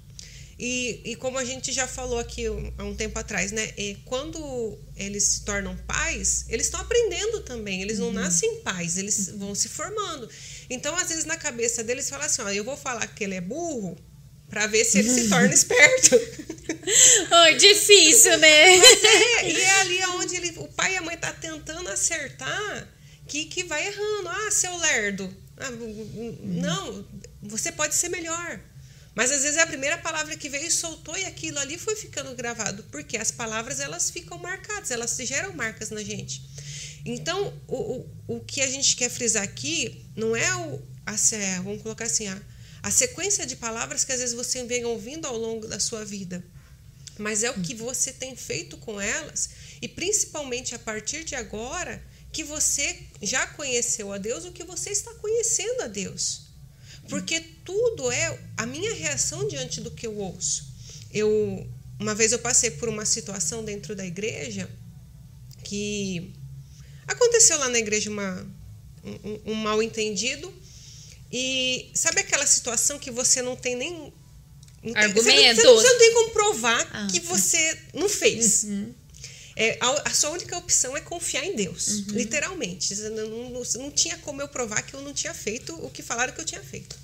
[0.58, 2.44] E, e como a gente já falou aqui
[2.78, 3.72] há um tempo atrás, né?
[3.76, 7.82] E quando eles se tornam pais, eles estão aprendendo também.
[7.82, 8.12] Eles não uhum.
[8.12, 10.28] nascem pais, eles vão se formando.
[10.70, 13.40] Então, às vezes, na cabeça deles, fala assim: ó, eu vou falar que ele é
[13.40, 13.98] burro,
[14.52, 16.14] para ver se ele se torna esperto.
[17.44, 18.76] Oi, difícil, né?
[18.76, 22.86] É, e é ali onde ele, o pai e a mãe tá tentando acertar
[23.26, 24.28] que, que vai errando.
[24.28, 25.34] Ah, seu lerdo.
[25.56, 25.70] Ah,
[26.42, 27.02] não,
[27.40, 28.60] você pode ser melhor.
[29.14, 31.96] Mas às vezes é a primeira palavra que veio e soltou e aquilo ali foi
[31.96, 36.42] ficando gravado, porque as palavras elas ficam marcadas, elas geram marcas na gente.
[37.06, 41.14] Então, o, o, o que a gente quer frisar aqui não é o, a,
[41.62, 42.38] vamos colocar assim, a,
[42.82, 46.44] a sequência de palavras que às vezes você vem ouvindo ao longo da sua vida,
[47.18, 52.02] mas é o que você tem feito com elas e principalmente a partir de agora
[52.32, 56.42] que você já conheceu a Deus, o que você está conhecendo a Deus.
[57.08, 60.72] Porque tudo é a minha reação diante do que eu ouço.
[61.12, 61.68] Eu
[62.00, 64.68] uma vez eu passei por uma situação dentro da igreja
[65.62, 66.32] que
[67.06, 68.44] aconteceu lá na igreja uma,
[69.04, 70.52] um, um mal entendido
[71.32, 74.12] e sabe aquela situação que você não tem nem.
[74.82, 74.92] Não.
[74.92, 77.06] Tem, você, não, você, não, tem como provar ah.
[77.10, 78.64] que você não fez.
[78.64, 78.92] Uhum.
[79.54, 82.04] É, a, a, sua única opção é confiar em Deus, uhum.
[82.14, 82.94] literalmente.
[82.96, 86.32] Não, não, não, tinha como eu provar que eu não tinha feito o que falaram
[86.32, 86.96] que eu tinha feito.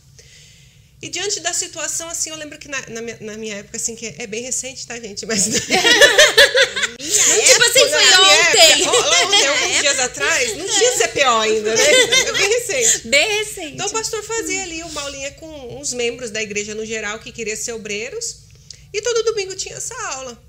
[1.01, 3.95] E diante da situação, assim, eu lembro que na, na, minha, na minha, época, assim,
[3.95, 5.25] que é bem recente, tá, gente?
[5.25, 5.47] Mas
[7.09, 8.89] minha Não, tipo assim, foi ontem.
[8.89, 11.85] ontem, alguns dias atrás, não tinha CPO ainda, né?
[12.39, 13.09] Bem recente.
[13.09, 13.75] Bem recente.
[13.75, 17.33] Então o pastor fazia ali uma aulinha com uns membros da igreja no geral que
[17.33, 18.49] queria ser obreiros.
[18.93, 20.43] E todo domingo tinha essa aula.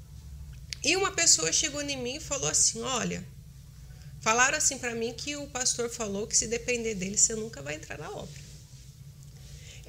[0.83, 3.23] E uma pessoa chegou em mim e falou assim: Olha,
[4.21, 7.75] falaram assim para mim que o pastor falou que se depender dele você nunca vai
[7.75, 8.48] entrar na obra.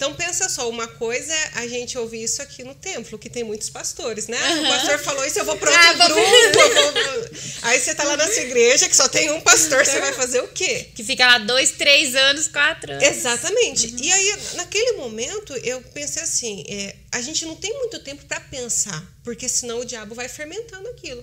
[0.01, 3.45] Então pensa só, uma coisa é a gente ouvir isso aqui no templo, que tem
[3.45, 4.39] muitos pastores, né?
[4.61, 6.21] O pastor falou isso, eu vou para outro Ah, grupo.
[6.55, 10.15] vou- Aí você tá lá na sua igreja que só tem um pastor, você vai
[10.15, 10.89] fazer o quê?
[10.95, 13.05] Que fica lá dois, três anos, quatro anos.
[13.07, 13.95] Exatamente.
[14.01, 18.41] E aí, naquele momento, eu pensei assim: é, a gente não tem muito tempo para
[18.41, 21.23] pensar, porque senão o diabo vai fermentando aquilo.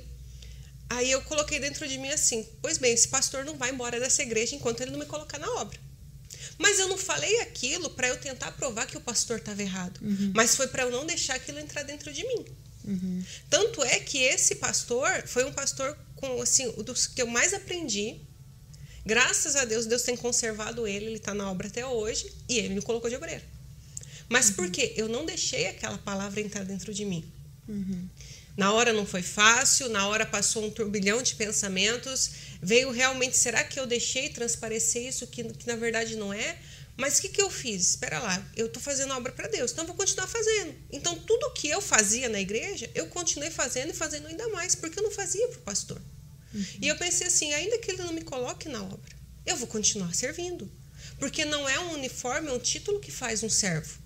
[0.88, 4.22] Aí eu coloquei dentro de mim assim: pois bem, esse pastor não vai embora dessa
[4.22, 5.87] igreja enquanto ele não me colocar na obra.
[6.58, 10.00] Mas eu não falei aquilo para eu tentar provar que o pastor estava errado,
[10.34, 12.46] mas foi para eu não deixar aquilo entrar dentro de mim.
[13.50, 17.54] Tanto é que esse pastor foi um pastor com assim, o dos que eu mais
[17.54, 18.20] aprendi.
[19.06, 22.76] Graças a Deus, Deus tem conservado ele, ele está na obra até hoje e ele
[22.76, 23.44] me colocou de obreiro.
[24.30, 24.94] Mas por quê?
[24.98, 27.24] Eu não deixei aquela palavra entrar dentro de mim.
[28.58, 33.64] Na hora não foi fácil, na hora passou um turbilhão de pensamentos, veio realmente, será
[33.64, 36.58] que eu deixei transparecer isso que, que na verdade não é?
[36.98, 37.92] Mas o que, que eu fiz?
[37.92, 40.74] Espera lá, eu estou fazendo obra para Deus, então eu vou continuar fazendo.
[40.92, 44.98] Então tudo que eu fazia na igreja, eu continuei fazendo e fazendo ainda mais, porque
[44.98, 46.02] eu não fazia para o pastor.
[46.82, 49.16] E eu pensei assim, ainda que ele não me coloque na obra,
[49.46, 50.70] eu vou continuar servindo.
[51.20, 54.00] Porque não é um uniforme, é um título que faz um servo.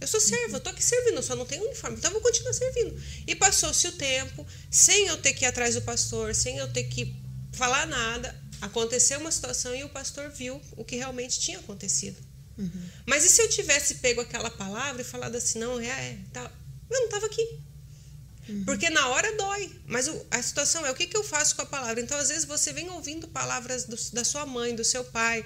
[0.00, 2.22] Eu sou serva, eu tô aqui servindo, eu só não tenho uniforme, então eu vou
[2.22, 3.00] continuar servindo.
[3.26, 6.84] E passou-se o tempo, sem eu ter que ir atrás do pastor, sem eu ter
[6.84, 7.14] que
[7.52, 12.16] falar nada, aconteceu uma situação e o pastor viu o que realmente tinha acontecido.
[13.06, 16.42] Mas e se eu tivesse pego aquela palavra e falado assim, não, é, é tá,
[16.90, 17.58] eu não estava aqui.
[18.64, 21.62] Porque na hora dói, mas o- a situação é o que, que eu faço com
[21.62, 22.00] a palavra.
[22.00, 25.44] Então, às vezes, você vem ouvindo palavras do- da sua mãe, do seu pai,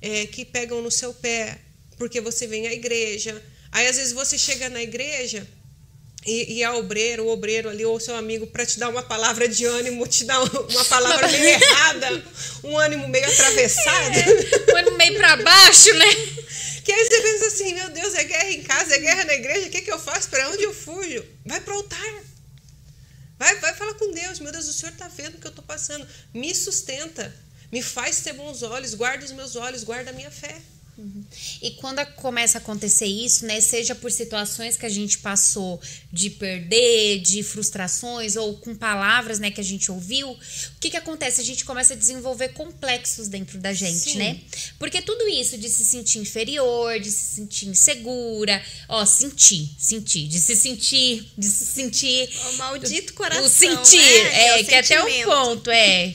[0.00, 1.58] é, que pegam no seu pé,
[1.98, 3.42] porque você vem à igreja.
[3.74, 5.44] Aí, às vezes, você chega na igreja
[6.24, 9.48] e, e a obreiro, o obreiro ali, ou seu amigo, para te dar uma palavra
[9.48, 12.24] de ânimo, te dá uma palavra meio errada,
[12.62, 14.14] um ânimo meio atravessado.
[14.70, 16.06] Foi no meio pra baixo, né?
[16.84, 19.66] Que aí você pensa assim, meu Deus, é guerra em casa, é guerra na igreja,
[19.66, 20.30] o que, que eu faço?
[20.30, 21.24] Para onde eu fujo?
[21.44, 22.22] Vai para o altar.
[23.36, 25.64] Vai, vai falar com Deus, meu Deus, o Senhor está vendo o que eu estou
[25.64, 26.06] passando.
[26.32, 27.34] Me sustenta,
[27.72, 30.62] me faz ter bons olhos, guarda os meus olhos, guarda a minha fé.
[31.60, 35.80] E quando começa a acontecer isso, né, seja por situações que a gente passou
[36.12, 40.38] de perder, de frustrações ou com palavras, né, que a gente ouviu, o
[40.80, 41.40] que que acontece?
[41.40, 44.18] A gente começa a desenvolver complexos dentro da gente, Sim.
[44.18, 44.40] né?
[44.78, 50.38] Porque tudo isso de se sentir inferior, de se sentir insegura, ó, sentir, sentir, de
[50.38, 53.44] se sentir, de se sentir O maldito coração.
[53.44, 54.46] o sentir, né?
[54.46, 56.14] é, o que até o ponto é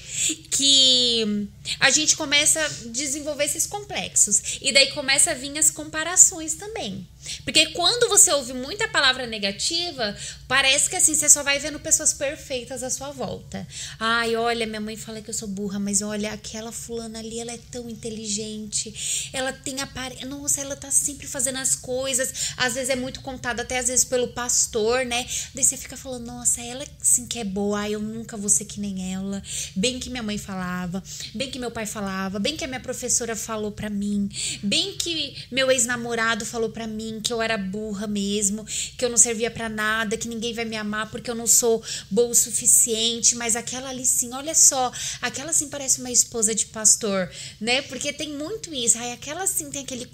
[0.51, 1.47] que
[1.79, 7.07] a gente começa a desenvolver esses complexos e daí começa a vir as comparações também.
[7.43, 10.15] Porque quando você ouve muita palavra negativa,
[10.47, 13.67] parece que assim você só vai vendo pessoas perfeitas à sua volta.
[13.99, 17.51] Ai, olha, minha mãe fala que eu sou burra, mas olha, aquela fulana ali, ela
[17.51, 19.29] é tão inteligente.
[19.33, 22.53] Ela tem aparência, nossa, ela tá sempre fazendo as coisas.
[22.57, 25.27] Às vezes é muito contada até às vezes pelo pastor, né?
[25.53, 28.65] Daí você fica falando, nossa, ela sim que é boa, ai, eu nunca vou ser
[28.65, 29.43] que nem ela.
[29.75, 31.03] Bem que minha mãe falava,
[31.33, 34.29] bem que meu pai falava, bem que a minha professora falou pra mim,
[34.63, 38.65] bem que meu ex-namorado falou pra mim que eu era burra mesmo,
[38.97, 41.81] que eu não servia pra nada, que ninguém vai me amar porque eu não sou
[42.11, 44.91] boa o suficiente, mas aquela ali sim, olha só,
[45.21, 47.81] aquela sim parece uma esposa de pastor, né?
[47.83, 48.97] Porque tem muito isso.
[48.97, 50.09] Ai, aquela sim tem aquele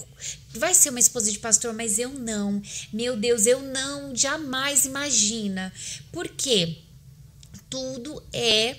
[0.53, 2.61] vai ser uma esposa de pastor, mas eu não.
[2.91, 5.73] Meu Deus, eu não jamais imagina.
[6.11, 6.77] Por quê?
[7.69, 8.75] Tudo é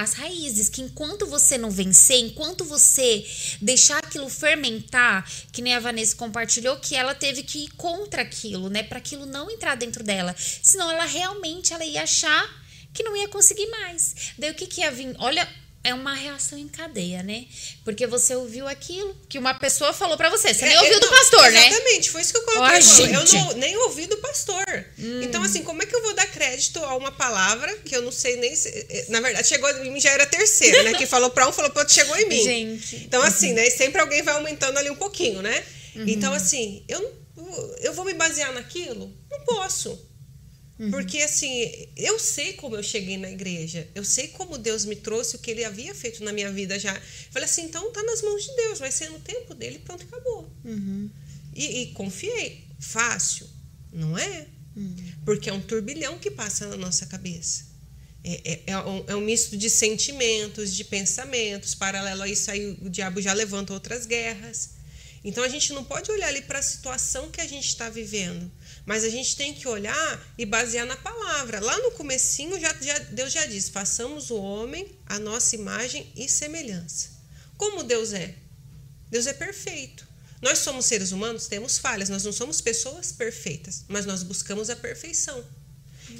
[0.00, 3.24] as raízes, que enquanto você não vencer, enquanto você
[3.60, 8.68] deixar aquilo fermentar, que nem a Vanessa compartilhou, que ela teve que ir contra aquilo,
[8.70, 12.60] né, para aquilo não entrar dentro dela, senão ela realmente ela ia achar
[12.92, 14.32] que não ia conseguir mais.
[14.38, 15.14] Daí o que que ia vir?
[15.18, 15.46] Olha,
[15.82, 17.46] é uma reação em cadeia, né?
[17.84, 21.00] Porque você ouviu aquilo que uma pessoa falou para você, você nem É, ouviu é,
[21.00, 21.68] do não, pastor, né?
[21.68, 22.76] Exatamente, foi isso que eu coloquei.
[22.76, 24.64] Ai, eu não, nem ouvi do pastor.
[25.22, 28.12] Então, assim, como é que eu vou dar crédito a uma palavra que eu não
[28.12, 28.68] sei nem se.
[28.68, 30.92] eh, Na verdade, chegou em mim já era a terceira, né?
[30.94, 32.44] Que falou pra um, falou pro outro, chegou em mim.
[32.44, 32.96] Gente.
[32.96, 33.68] Então, assim, né?
[33.70, 35.64] Sempre alguém vai aumentando ali um pouquinho, né?
[35.96, 36.04] Uhum.
[36.06, 37.14] Então, assim, eu,
[37.80, 39.10] eu vou me basear naquilo?
[39.30, 40.09] Não posso.
[40.80, 40.90] Uhum.
[40.90, 43.86] Porque, assim, eu sei como eu cheguei na igreja.
[43.94, 46.98] Eu sei como Deus me trouxe o que ele havia feito na minha vida já.
[47.30, 50.50] Falei assim, então tá nas mãos de Deus, vai ser no tempo dele, pronto, acabou.
[51.54, 52.64] E, e confiei.
[52.78, 53.46] Fácil?
[53.92, 54.46] Não é.
[55.22, 57.68] Porque é um turbilhão que passa na nossa cabeça.
[58.24, 61.74] É, é, é, um, é um misto de sentimentos, de pensamentos.
[61.74, 64.70] Paralelo a isso, aí o diabo já levanta outras guerras.
[65.22, 68.50] Então a gente não pode olhar ali para a situação que a gente está vivendo,
[68.90, 71.60] mas a gente tem que olhar e basear na palavra.
[71.60, 76.28] Lá no comecinho já, já, Deus já diz: façamos o homem a nossa imagem e
[76.28, 77.10] semelhança.
[77.56, 78.34] Como Deus é?
[79.08, 80.04] Deus é perfeito.
[80.42, 84.74] Nós somos seres humanos, temos falhas, nós não somos pessoas perfeitas, mas nós buscamos a
[84.74, 85.40] perfeição.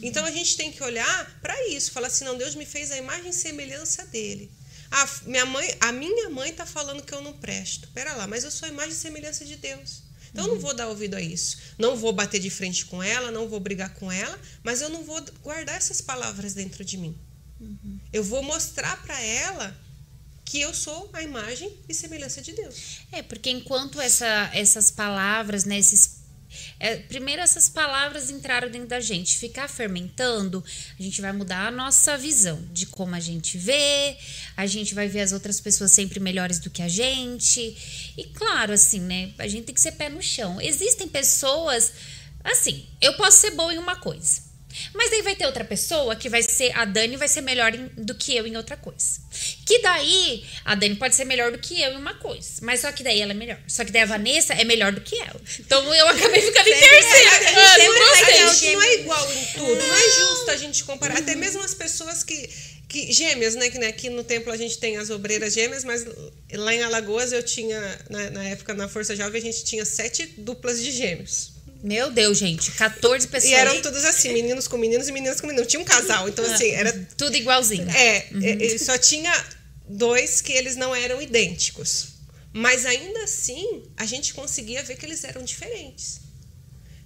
[0.01, 2.97] Então a gente tem que olhar para isso, falar assim: não, Deus me fez a
[2.97, 4.49] imagem e semelhança dele.
[4.93, 7.89] Ah, minha mãe, a minha mãe está falando que eu não presto.
[7.89, 10.09] Pera lá, mas eu sou a imagem e semelhança de Deus.
[10.33, 11.57] Então eu não vou dar ouvido a isso.
[11.79, 15.05] Não vou bater de frente com ela, não vou brigar com ela, mas eu não
[15.05, 17.17] vou guardar essas palavras dentro de mim.
[17.61, 17.99] Uhum.
[18.13, 19.77] Eu vou mostrar para ela
[20.45, 23.01] que eu sou a imagem e semelhança de Deus.
[23.13, 26.20] É, porque enquanto essa, essas palavras, né, esses
[26.79, 29.39] é, primeiro, essas palavras entraram dentro da gente.
[29.39, 30.65] Ficar fermentando,
[30.99, 34.17] a gente vai mudar a nossa visão de como a gente vê,
[34.57, 37.61] a gente vai ver as outras pessoas sempre melhores do que a gente.
[38.17, 39.33] E claro, assim, né?
[39.39, 40.61] A gente tem que ser pé no chão.
[40.61, 41.93] Existem pessoas.
[42.43, 44.50] Assim, eu posso ser boa em uma coisa.
[44.95, 46.77] Mas daí vai ter outra pessoa que vai ser.
[46.77, 49.21] A Dani vai ser melhor em, do que eu em outra coisa.
[49.67, 52.49] Que daí a Dani pode ser melhor do que eu em uma coisa.
[52.63, 53.59] Mas só que daí ela é melhor.
[53.67, 55.41] Só que daí a Vanessa é melhor do que ela.
[55.59, 57.29] Então eu acabei ficando em terceiro.
[57.29, 59.77] A, a, gente, ah, a gente não é igual em tudo.
[59.77, 61.15] Não, não é justo a gente comparar.
[61.15, 61.23] Uhum.
[61.23, 62.51] Até mesmo as pessoas que.
[62.89, 63.71] Que, gêmeas, né?
[63.71, 66.05] Que né, aqui no templo a gente tem as obreiras gêmeas, mas
[66.53, 67.81] lá em Alagoas eu tinha,
[68.11, 71.53] na, na época na Força Jovem, a gente tinha sete duplas de gêmeos.
[71.83, 73.51] Meu Deus, gente, 14 pessoas.
[73.51, 75.69] E eram todos assim, meninos com meninos e meninas com meninos.
[75.69, 76.93] Tinha um casal, então assim, era.
[77.17, 77.89] Tudo igualzinho.
[77.91, 78.41] É, uhum.
[78.43, 79.33] é só tinha
[79.89, 82.09] dois que eles não eram idênticos.
[82.53, 86.21] Mas ainda assim, a gente conseguia ver que eles eram diferentes.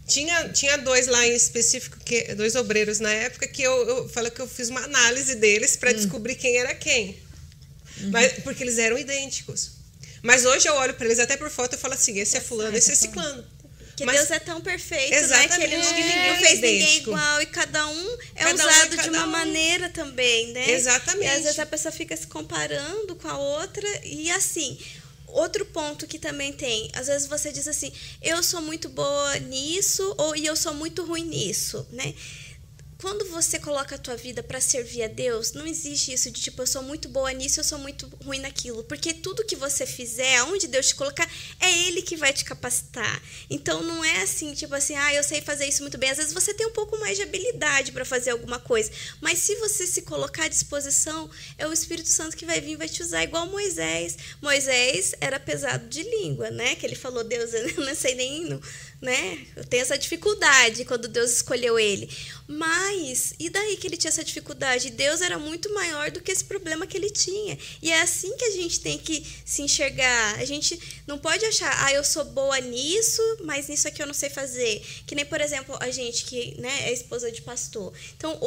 [0.06, 4.30] Tinha, tinha dois lá em específico, que, dois obreiros na época, que eu, eu falei
[4.30, 5.94] que eu fiz uma análise deles para hum.
[5.94, 7.18] descobrir quem era quem.
[8.00, 8.10] Uhum.
[8.10, 9.72] Mas, porque eles eram idênticos.
[10.22, 12.76] Mas hoje eu olho para eles até por foto e falo assim: esse é fulano,
[12.76, 13.44] esse é ciclano.
[13.96, 15.50] Que Mas, Deus é tão perfeito, Exatamente.
[15.50, 15.56] né?
[15.56, 19.02] Que ele não, não fez ninguém igual e cada um é cada usado um é
[19.02, 19.30] de uma um.
[19.30, 20.70] maneira também, né?
[20.70, 21.24] Exatamente.
[21.24, 24.78] E às vezes a pessoa fica se comparando com a outra e assim.
[25.28, 30.14] Outro ponto que também tem, às vezes você diz assim, eu sou muito boa nisso
[30.16, 32.14] ou e eu sou muito ruim nisso, né?
[33.04, 36.62] Quando você coloca a tua vida para servir a Deus, não existe isso de tipo,
[36.62, 38.82] eu sou muito boa nisso, eu sou muito ruim naquilo.
[38.84, 43.22] Porque tudo que você fizer, aonde Deus te colocar, é Ele que vai te capacitar.
[43.50, 46.08] Então não é assim, tipo assim, ah, eu sei fazer isso muito bem.
[46.08, 48.90] Às vezes você tem um pouco mais de habilidade para fazer alguma coisa.
[49.20, 52.76] Mas se você se colocar à disposição, é o Espírito Santo que vai vir e
[52.76, 54.16] vai te usar, igual Moisés.
[54.40, 56.74] Moisés era pesado de língua, né?
[56.74, 58.44] Que ele falou, Deus, eu não sei nem.
[58.44, 58.60] Não,
[59.00, 59.46] né?
[59.56, 62.08] Eu tenho essa dificuldade quando Deus escolheu ele.
[62.46, 64.90] Mas, e daí que ele tinha essa dificuldade?
[64.90, 67.58] Deus era muito maior do que esse problema que ele tinha.
[67.82, 70.38] E é assim que a gente tem que se enxergar.
[70.38, 74.14] A gente não pode achar, ah, eu sou boa nisso, mas nisso aqui eu não
[74.14, 74.84] sei fazer.
[75.06, 77.92] Que nem, por exemplo, a gente que né, é esposa de pastor.
[78.16, 78.38] Então,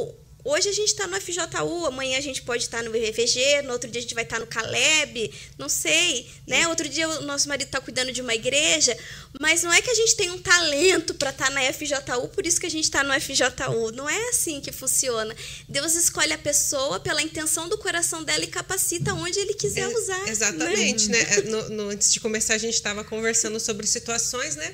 [0.50, 3.92] Hoje a gente está no FJU, amanhã a gente pode estar no VVG, no outro
[3.92, 6.70] dia a gente vai estar no Caleb, não sei, né?
[6.70, 8.98] Outro dia o nosso marido está cuidando de uma igreja,
[9.42, 12.62] mas não é que a gente tem um talento para estar na FJU, por isso
[12.62, 13.92] que a gente está no FJU.
[13.94, 15.36] Não é assim que funciona.
[15.68, 19.98] Deus escolhe a pessoa pela intenção do coração dela e capacita onde ele quiser é,
[19.98, 20.30] usar.
[20.30, 21.24] Exatamente, né?
[21.24, 21.42] né?
[21.42, 24.74] No, no, antes de começar a gente estava conversando sobre situações, né?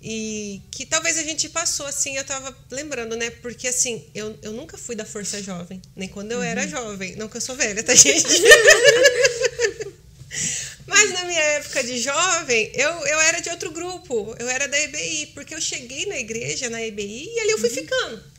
[0.00, 3.30] E que talvez a gente passou, assim, eu tava lembrando, né?
[3.30, 6.44] Porque, assim, eu, eu nunca fui da Força Jovem, nem quando eu uhum.
[6.44, 7.16] era jovem.
[7.16, 8.26] Não que eu sou velha, tá, gente?
[10.86, 14.36] Mas na minha época de jovem, eu, eu era de outro grupo.
[14.38, 17.70] Eu era da EBI, porque eu cheguei na igreja, na EBI, e ali eu fui
[17.70, 17.74] uhum.
[17.74, 18.35] ficando.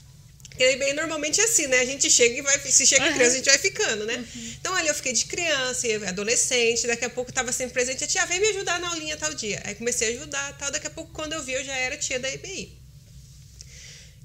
[0.57, 1.81] Porque bem normalmente é assim, né?
[1.81, 2.59] A gente chega e vai.
[2.59, 3.13] Se chega uhum.
[3.13, 4.15] criança, a gente vai ficando, né?
[4.15, 4.55] Uhum.
[4.59, 8.03] Então ali eu fiquei de criança, adolescente, daqui a pouco estava sempre presente.
[8.03, 9.61] A tia, vem me ajudar na aulinha tal dia.
[9.63, 10.71] Aí comecei a ajudar tal.
[10.71, 12.75] Daqui a pouco, quando eu vi, eu já era tia da IBI.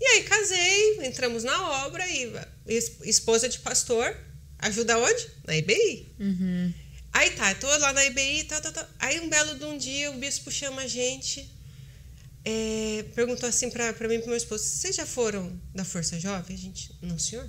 [0.01, 2.33] E aí casei, entramos na obra e
[3.05, 4.17] esposa de pastor
[4.59, 5.29] ajuda onde?
[5.47, 6.15] Na IBI.
[6.19, 6.73] Uhum.
[7.13, 8.89] Aí tá, tô lá na IBI, tá, tá, tá.
[8.99, 11.47] Aí um belo de um dia o bispo chama a gente
[12.45, 16.57] é, perguntou assim para mim e para meu esposo: vocês já foram da Força Jovem?
[16.57, 17.49] A gente, não, senhor.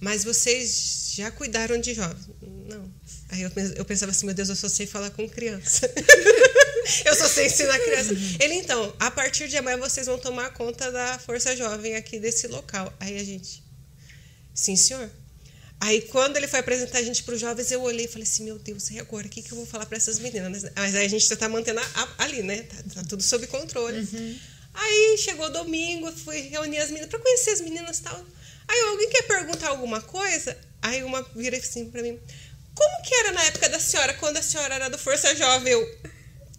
[0.00, 2.28] Mas vocês já cuidaram de jovens?
[2.42, 2.92] Não.
[3.30, 5.90] Aí eu, eu pensava assim: meu Deus, eu só sei falar com criança.
[7.04, 8.14] eu só sei ensinar criança.
[8.40, 12.46] Ele, então, a partir de amanhã vocês vão tomar conta da Força Jovem aqui desse
[12.48, 12.92] local.
[13.00, 13.62] Aí a gente,
[14.54, 15.10] sim, senhor.
[15.80, 18.44] Aí, quando ele foi apresentar a gente para os jovens, eu olhei e falei assim:
[18.44, 19.26] Meu Deus, e agora?
[19.26, 20.64] O que, que eu vou falar para essas meninas?
[20.74, 22.62] Mas aí a gente está mantendo a, ali, né?
[22.62, 23.98] Tá, tá, tudo sob controle.
[23.98, 24.38] Uhum.
[24.72, 28.24] Aí chegou domingo, fui reunir as meninas para conhecer as meninas e tal.
[28.66, 30.56] Aí alguém quer perguntar alguma coisa?
[30.82, 32.18] Aí uma vira assim pra mim.
[32.74, 35.72] Como que era na época da senhora, quando a senhora era do Força Jovem?
[35.72, 36.00] Eu,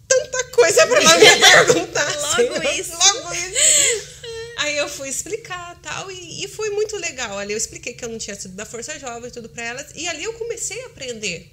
[0.08, 2.16] tanta coisa pra ela me perguntar.
[2.16, 2.92] Logo assim, isso.
[2.92, 4.15] Logo isso.
[4.56, 7.38] Aí eu fui explicar tal, e, e foi muito legal.
[7.38, 9.86] Ali eu expliquei que eu não tinha sido da Força Jovem tudo pra elas.
[9.94, 11.52] E ali eu comecei a aprender.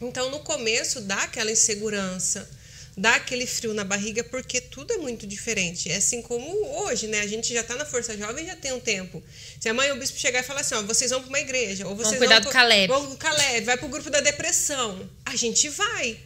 [0.00, 2.48] Então, no começo, dá aquela insegurança,
[2.96, 5.90] dá aquele frio na barriga, porque tudo é muito diferente.
[5.90, 6.46] É assim como
[6.84, 7.18] hoje, né?
[7.20, 9.20] A gente já tá na Força Jovem já tem um tempo.
[9.60, 11.96] Se amanhã o bispo chegar e falar assim, ó, vocês vão pra uma igreja, ou
[11.96, 12.86] vocês cuidar vão do pro- Caleb.
[12.92, 15.10] Vão pro Caleb, vai pro grupo da depressão.
[15.26, 16.16] A gente vai.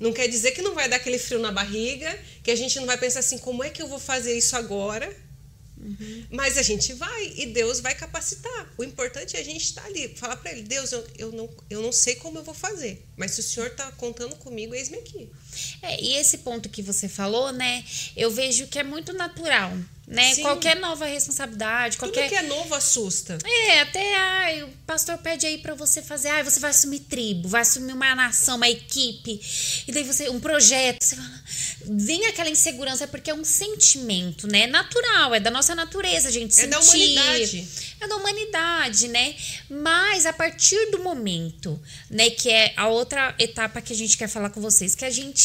[0.00, 2.86] Não quer dizer que não vai dar aquele frio na barriga, que a gente não
[2.86, 5.08] vai pensar assim, como é que eu vou fazer isso agora?
[6.30, 8.72] Mas a gente vai e Deus vai capacitar.
[8.78, 11.82] O importante é a gente estar ali, falar para ele: Deus, eu, eu, não, eu
[11.82, 15.30] não sei como eu vou fazer, mas se o Senhor está contando comigo, eis-me aqui.
[15.82, 17.84] É, e esse ponto que você falou, né?
[18.16, 19.72] Eu vejo que é muito natural,
[20.06, 20.34] né?
[20.34, 20.42] Sim.
[20.42, 22.28] Qualquer nova responsabilidade, qualquer.
[22.28, 23.38] Tudo que é novo assusta.
[23.44, 27.48] É, até ai, o pastor pede aí pra você fazer, ai, você vai assumir tribo,
[27.48, 29.40] vai assumir uma nação, uma equipe,
[29.86, 31.42] e daí você, um projeto, você fala,
[31.86, 34.66] vem aquela insegurança, porque é um sentimento, né?
[34.66, 36.70] Natural, é da nossa natureza, a gente É sentir.
[36.70, 37.68] da humanidade.
[38.00, 39.34] É da humanidade, né?
[39.70, 41.80] Mas a partir do momento,
[42.10, 45.10] né, que é a outra etapa que a gente quer falar com vocês, que a
[45.10, 45.43] gente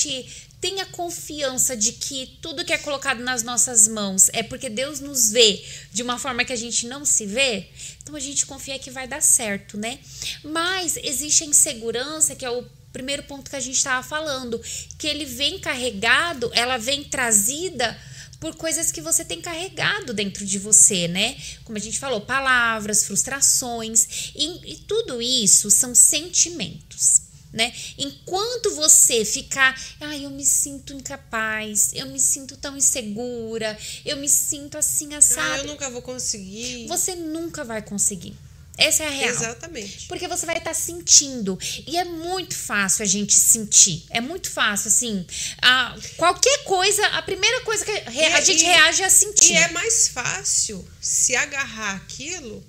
[0.62, 5.32] tenha confiança de que tudo que é colocado nas nossas mãos é porque Deus nos
[5.32, 7.70] vê de uma forma que a gente não se vê,
[8.02, 10.00] então a gente confia que vai dar certo, né?
[10.43, 14.62] Mas existe a insegurança, que é o primeiro ponto que a gente estava falando,
[14.97, 17.97] que ele vem carregado, ela vem trazida
[18.39, 21.38] por coisas que você tem carregado dentro de você, né?
[21.64, 27.29] Como a gente falou, palavras, frustrações, e, e tudo isso são sentimentos.
[27.52, 27.74] Né?
[27.97, 33.76] Enquanto você ficar, ai, eu me sinto incapaz, eu me sinto tão insegura,
[34.06, 36.86] eu me sinto assim Ah, assado, eu nunca vou conseguir.
[36.88, 38.36] você nunca vai conseguir.
[38.78, 39.30] Essa é a real.
[39.32, 40.08] Exatamente.
[40.08, 41.60] Porque você vai estar sentindo.
[41.86, 44.06] E é muito fácil a gente sentir.
[44.10, 45.26] É muito fácil, assim.
[45.62, 49.52] A, qualquer coisa, a primeira coisa que a E- gente e- reage é a sentir.
[49.52, 52.64] E é mais fácil se agarrar aquilo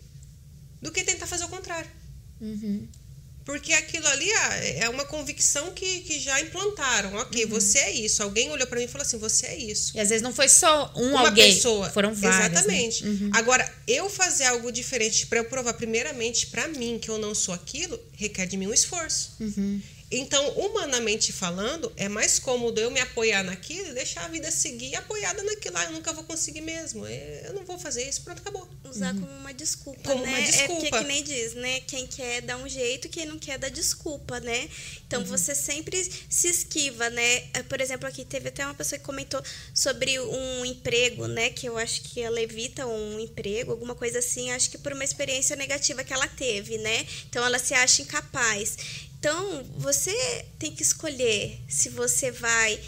[0.82, 1.88] do que tentar fazer o contrário.
[2.40, 2.88] Uhum.
[3.50, 7.14] Porque aquilo ali ah, é uma convicção que, que já implantaram.
[7.16, 7.50] Ok, Uhum.
[7.50, 8.22] você é isso.
[8.22, 9.90] Alguém olhou pra mim e falou assim: você é isso.
[9.96, 11.52] E às vezes não foi só um uma alguém.
[11.52, 11.90] pessoa.
[11.90, 12.38] Foram vários.
[12.38, 12.46] né?
[12.46, 13.04] Exatamente.
[13.32, 17.52] Agora, eu fazer algo diferente pra eu provar, primeiramente, pra mim, que eu não sou
[17.52, 19.32] aquilo, requer de mim um esforço.
[19.40, 19.80] Uhum.
[20.12, 24.96] Então, humanamente falando, é mais cômodo eu me apoiar naquilo e deixar a vida seguir
[24.96, 25.76] apoiada naquilo.
[25.78, 27.06] Ah, eu nunca vou conseguir mesmo.
[27.06, 28.68] É, Eu não vou fazer isso, pronto, acabou.
[28.84, 30.30] Usar como uma desculpa, Como né?
[30.30, 30.98] uma É porque desculpa.
[30.98, 31.80] que nem diz, né?
[31.82, 34.68] Quem quer dá um jeito, quem não quer dá desculpa, né?
[35.06, 37.44] Então você sempre se esquiva, né?
[37.54, 39.40] É, Por exemplo, aqui teve até uma pessoa que comentou
[39.72, 41.50] sobre um emprego, né?
[41.50, 45.04] Que eu acho que ela evita um emprego, alguma coisa assim, acho que por uma
[45.04, 47.06] experiência negativa que ela teve, né?
[47.28, 48.76] Então ela se acha incapaz.
[49.20, 52.80] Então, você tem que escolher se você vai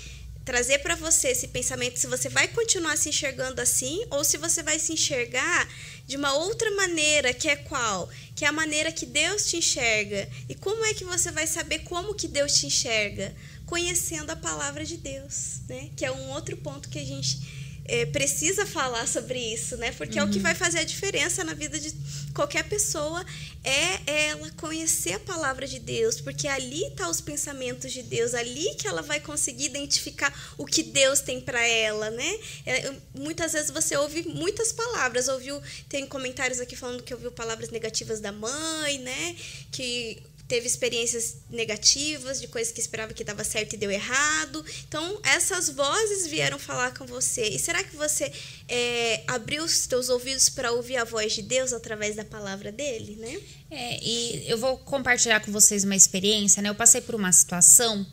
[0.46, 4.62] trazer para você esse pensamento, se você vai continuar se enxergando assim ou se você
[4.62, 5.68] vai se enxergar
[6.06, 8.08] de uma outra maneira, que é qual?
[8.34, 10.26] Que é a maneira que Deus te enxerga.
[10.48, 13.36] E como é que você vai saber como que Deus te enxerga?
[13.66, 15.90] Conhecendo a palavra de Deus, né?
[15.94, 19.92] Que é um outro ponto que a gente é, precisa falar sobre isso, né?
[19.92, 21.92] Porque é o que vai fazer a diferença na vida de
[22.32, 23.24] qualquer pessoa
[23.64, 28.74] é ela conhecer a palavra de Deus, porque ali tá os pensamentos de Deus, ali
[28.76, 32.38] que ela vai conseguir identificar o que Deus tem para ela, né?
[32.66, 37.70] É, muitas vezes você ouve muitas palavras, ouviu tem comentários aqui falando que ouviu palavras
[37.70, 39.36] negativas da mãe, né?
[39.70, 40.22] Que
[40.52, 44.62] teve experiências negativas de coisas que esperava que dava certo e deu errado.
[44.86, 47.48] Então, essas vozes vieram falar com você.
[47.48, 48.30] E será que você
[48.68, 53.16] é, abriu os teus ouvidos para ouvir a voz de Deus através da palavra dele,
[53.16, 53.40] né?
[53.70, 56.68] É, e eu vou compartilhar com vocês uma experiência, né?
[56.68, 58.06] Eu passei por uma situação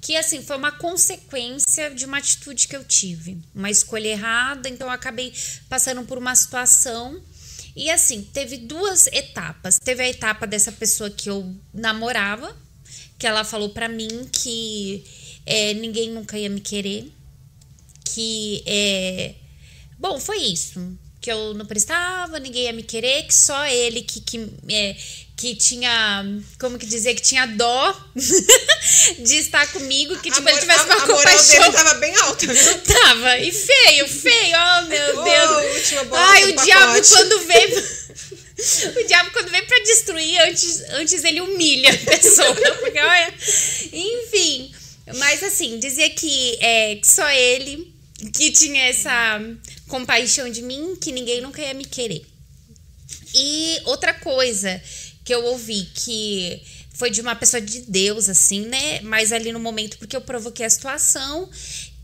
[0.00, 3.38] que, assim, foi uma consequência de uma atitude que eu tive.
[3.54, 5.32] Uma escolha errada, então eu acabei
[5.68, 7.22] passando por uma situação.
[7.76, 9.78] E, assim, teve duas etapas.
[9.78, 12.56] Teve a etapa dessa pessoa que eu namorava,
[13.18, 15.04] que ela falou pra mim que
[15.44, 17.12] é, ninguém nunca ia me querer.
[18.02, 19.34] Que é.
[19.98, 20.98] Bom, foi isso.
[21.20, 24.96] Que eu não prestava, ninguém ia me querer, que só ele que, que, é,
[25.36, 26.24] que tinha.
[26.58, 27.14] Como que dizer?
[27.14, 31.60] Que tinha dó de estar comigo, que tipo, ele tivesse uma a, a moral compaixão.
[31.60, 32.78] dele tava bem alta, viu?
[32.80, 34.56] Tava, e feio, feio,
[36.04, 37.96] Bola Ai, o diabo quando veio.
[38.56, 42.54] O diabo, quando vem pra destruir, antes, antes ele humilha a pessoa.
[42.80, 43.34] Porque, olha.
[43.92, 44.72] Enfim.
[45.16, 47.94] Mas assim, dizia que, é, que só ele
[48.32, 49.38] que tinha essa
[49.88, 52.24] compaixão de mim, que ninguém nunca ia me querer.
[53.34, 54.82] E outra coisa
[55.22, 56.62] que eu ouvi que
[56.94, 59.00] foi de uma pessoa de Deus, assim, né?
[59.02, 61.48] Mas ali no momento, porque eu provoquei a situação,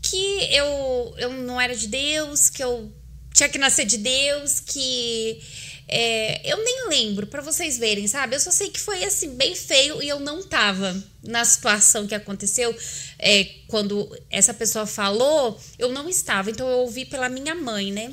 [0.03, 2.91] que eu, eu não era de Deus, que eu
[3.33, 5.41] tinha que nascer de Deus, que.
[5.85, 8.35] É, eu nem lembro, para vocês verem, sabe?
[8.35, 12.15] Eu só sei que foi assim, bem feio e eu não tava na situação que
[12.15, 12.73] aconteceu.
[13.19, 18.11] É, quando essa pessoa falou, eu não estava, então eu ouvi pela minha mãe, né?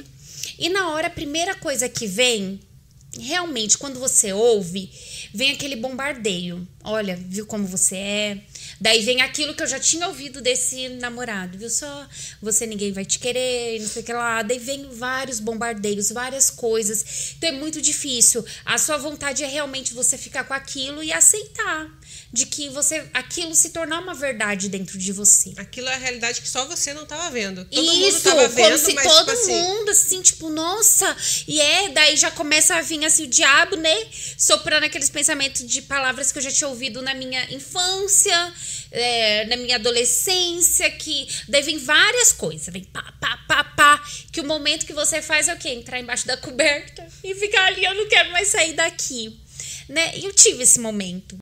[0.58, 2.60] E na hora, a primeira coisa que vem,
[3.18, 4.90] realmente, quando você ouve,
[5.32, 6.66] vem aquele bombardeio.
[6.82, 8.38] Olha, viu como você é?
[8.80, 12.08] Daí vem aquilo que eu já tinha ouvido desse namorado, viu só?
[12.40, 14.42] Você ninguém vai te querer, não sei o que lá.
[14.42, 17.34] Daí vem vários bombardeios, várias coisas.
[17.36, 18.42] Então é muito difícil.
[18.64, 21.90] A sua vontade é realmente você ficar com aquilo e aceitar
[22.32, 25.52] de que você aquilo se tornar uma verdade dentro de você.
[25.56, 27.64] Aquilo é a realidade que só você não estava vendo.
[27.64, 30.06] Todo Isso, mundo tava vendo, como se mas, todo tipo mundo assim...
[30.06, 31.16] assim, tipo, nossa,
[31.48, 34.06] e é, daí já começa a vir assim o diabo, né?
[34.38, 38.54] Soprando aqueles pensamentos de palavras que eu já tinha ouvido na minha infância,
[38.92, 44.40] é, na minha adolescência, que daí vem várias coisas, vem pá, pá, pá, pá, que
[44.40, 45.70] o momento que você faz é o quê?
[45.70, 49.36] Entrar embaixo da coberta e ficar ali, eu não quero mais sair daqui.
[49.88, 50.18] Né?
[50.18, 51.36] E eu tive esse momento.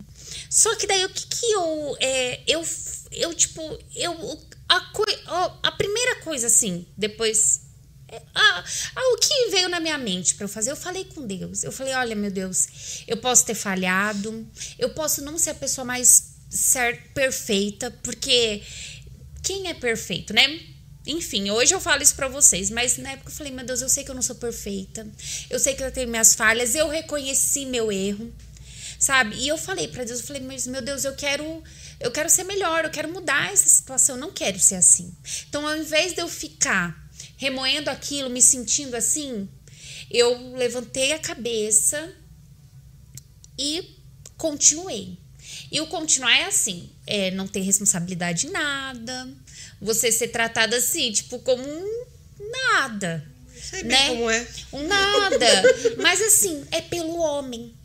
[0.50, 1.96] Só que daí o que que eu.
[2.00, 2.64] É, eu,
[3.12, 3.60] eu, tipo,
[3.94, 4.40] eu.
[4.68, 7.62] A, a primeira coisa, assim, depois.
[8.10, 8.64] É, a,
[8.96, 10.70] a, o que veio na minha mente para eu fazer?
[10.70, 11.62] Eu falei com Deus.
[11.62, 14.46] Eu falei: olha, meu Deus, eu posso ter falhado,
[14.78, 18.62] eu posso não ser a pessoa mais certa, perfeita, porque
[19.42, 20.60] quem é perfeito, né?
[21.06, 23.88] Enfim, hoje eu falo isso para vocês, mas na época eu falei: meu Deus, eu
[23.88, 25.06] sei que eu não sou perfeita,
[25.48, 28.32] eu sei que eu tenho minhas falhas, eu reconheci meu erro
[28.98, 29.36] sabe?
[29.36, 31.62] E eu falei para Deus, eu falei, mas meu Deus, eu quero
[32.00, 35.12] eu quero ser melhor, eu quero mudar essa situação, eu não quero ser assim.
[35.48, 39.48] Então, ao invés de eu ficar remoendo aquilo, me sentindo assim,
[40.10, 42.14] eu levantei a cabeça
[43.58, 43.96] e
[44.36, 45.18] continuei.
[45.72, 49.28] E o continuar é assim, é não ter responsabilidade em nada,
[49.80, 52.06] você ser tratada assim, tipo, como um
[52.72, 53.26] nada.
[53.60, 54.08] Sei bem né?
[54.08, 54.48] como é.
[54.72, 55.62] Um nada.
[55.98, 57.77] Mas assim, é pelo homem.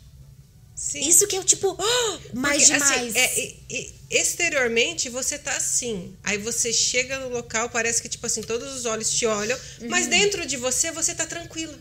[0.76, 1.08] Sim.
[1.08, 3.16] Isso que é tipo, oh, mais Porque, assim, demais.
[3.16, 6.16] Assim, é, é, exteriormente você tá assim.
[6.24, 9.90] Aí você chega no local, parece que, tipo assim, todos os olhos te olham, uhum.
[9.90, 11.78] mas dentro de você, você tá tranquila.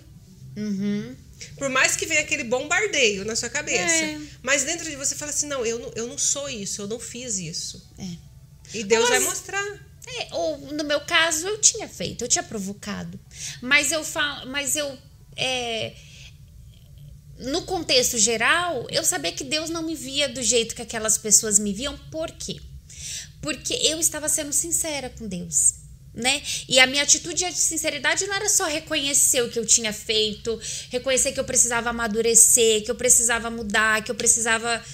[0.57, 1.16] Uhum.
[1.57, 4.05] Por mais que venha aquele bombardeio na sua cabeça.
[4.05, 4.20] É.
[4.43, 7.01] Mas dentro de você fala assim: não eu, não, eu não sou isso, eu não
[7.01, 7.82] fiz isso.
[7.99, 8.78] É.
[8.78, 9.93] E Deus mas, vai mostrar.
[10.07, 13.18] É, ou no meu caso, eu tinha feito, eu tinha provocado.
[13.61, 14.99] Mas eu falo, mas eu.
[15.36, 15.95] É,
[17.43, 21.59] no contexto geral, eu sabia que Deus não me via do jeito que aquelas pessoas
[21.59, 21.97] me viam.
[22.11, 22.61] Por quê?
[23.40, 25.74] Porque eu estava sendo sincera com Deus.
[26.14, 26.43] Né?
[26.68, 30.61] E a minha atitude de sinceridade não era só reconhecer o que eu tinha feito,
[30.90, 34.84] reconhecer que eu precisava amadurecer, que eu precisava mudar, que eu precisava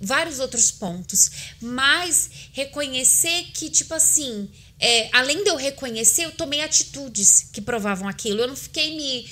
[0.00, 1.30] vários outros pontos,
[1.60, 4.48] mas reconhecer que tipo assim,
[4.78, 8.40] é, além de eu reconhecer, eu tomei atitudes que provavam aquilo.
[8.40, 9.28] Eu não fiquei me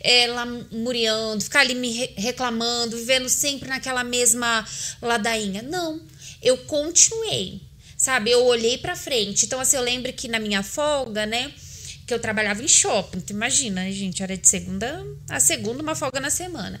[0.00, 4.66] é, lamuriando, ficar ali me reclamando, vivendo sempre naquela mesma
[5.00, 5.62] ladainha.
[5.62, 6.00] Não,
[6.42, 7.60] eu continuei,
[7.96, 8.30] sabe?
[8.30, 9.46] Eu olhei para frente.
[9.46, 11.52] Então, assim, eu lembro que na minha folga, né?
[12.10, 13.18] Que eu trabalhava em shopping.
[13.18, 16.80] Então, imagina, gente, era de segunda a segunda, uma folga na semana.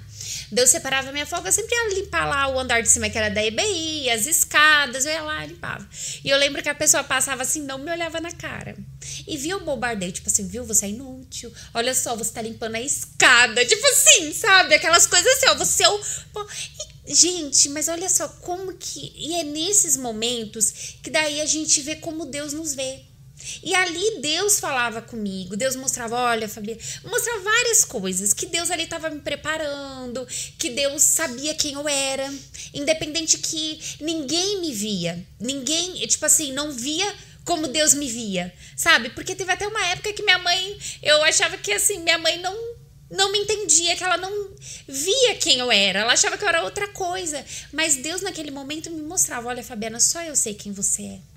[0.50, 3.30] Daí eu separava minha folga, sempre ia limpar lá o andar de cima, que era
[3.30, 5.88] da EBI, as escadas, eu ia lá e limpava.
[6.24, 8.76] E eu lembro que a pessoa passava assim, não me olhava na cara.
[9.24, 11.52] E via o bombardeio, tipo assim, viu, você é inútil.
[11.72, 13.64] Olha só, você tá limpando a escada.
[13.64, 14.74] Tipo assim, sabe?
[14.74, 16.00] Aquelas coisas assim, ó, você é o.
[17.06, 19.12] E, gente, mas olha só como que.
[19.14, 23.09] E é nesses momentos que daí a gente vê como Deus nos vê.
[23.62, 28.84] E ali Deus falava comigo, Deus mostrava, olha, Fabiana, mostrava várias coisas, que Deus ali
[28.84, 30.26] estava me preparando,
[30.58, 32.32] que Deus sabia quem eu era,
[32.74, 37.14] independente que ninguém me via, ninguém, tipo assim, não via
[37.44, 39.10] como Deus me via, sabe?
[39.10, 42.80] Porque teve até uma época que minha mãe, eu achava que assim, minha mãe não
[43.10, 44.50] não me entendia, que ela não
[44.86, 48.88] via quem eu era, ela achava que eu era outra coisa, mas Deus naquele momento
[48.88, 51.29] me mostrava, olha, Fabiana, só eu sei quem você é.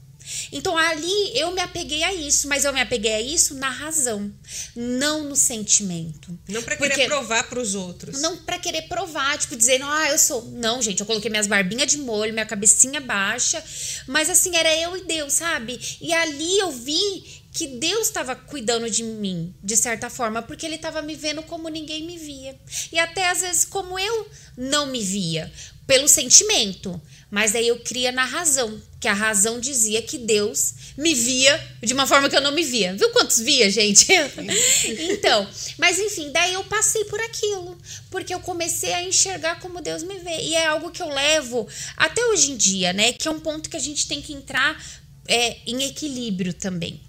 [0.51, 4.33] Então ali eu me apeguei a isso, mas eu me apeguei a isso na razão,
[4.75, 6.37] não no sentimento.
[6.47, 8.21] Não para querer Porque, provar para os outros.
[8.21, 10.45] Não para querer provar, tipo dizendo, ah, eu sou.
[10.51, 13.63] Não, gente, eu coloquei minhas barbinhas de molho, minha cabecinha baixa,
[14.07, 15.79] mas assim era eu e Deus, sabe?
[16.01, 20.75] E ali eu vi que Deus estava cuidando de mim, de certa forma, porque Ele
[20.75, 22.59] estava me vendo como ninguém me via.
[22.91, 25.51] E até às vezes como eu não me via,
[25.85, 26.99] pelo sentimento.
[27.29, 31.93] Mas aí eu cria na razão que a razão dizia que Deus me via de
[31.93, 32.95] uma forma que eu não me via.
[32.95, 34.07] Viu quantos via, gente?
[35.11, 35.45] então,
[35.77, 37.77] mas enfim, daí eu passei por aquilo,
[38.09, 40.37] porque eu comecei a enxergar como Deus me vê.
[40.43, 43.11] E é algo que eu levo até hoje em dia, né?
[43.11, 44.81] Que é um ponto que a gente tem que entrar
[45.27, 47.01] é, em equilíbrio também.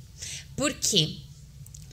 [0.57, 1.19] Por quê?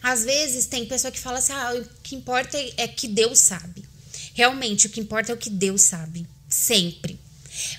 [0.02, 3.86] Às vezes tem pessoa que fala assim: ah, o que importa é que Deus sabe.
[4.34, 6.26] Realmente, o que importa é o que Deus sabe.
[6.49, 7.20] Sempre.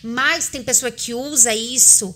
[0.03, 2.15] Mas tem pessoa que usa isso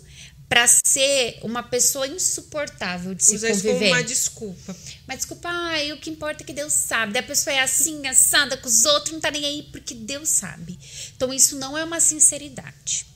[0.48, 3.70] para ser uma pessoa insuportável de se Usa conviver.
[3.70, 4.76] isso como uma desculpa.
[5.06, 7.12] Mas desculpa, ai, o que importa é que Deus sabe.
[7.12, 10.28] Daí a pessoa é assim, assada com os outros, não tá nem aí porque Deus
[10.28, 10.78] sabe.
[11.16, 13.06] Então isso não é uma sinceridade.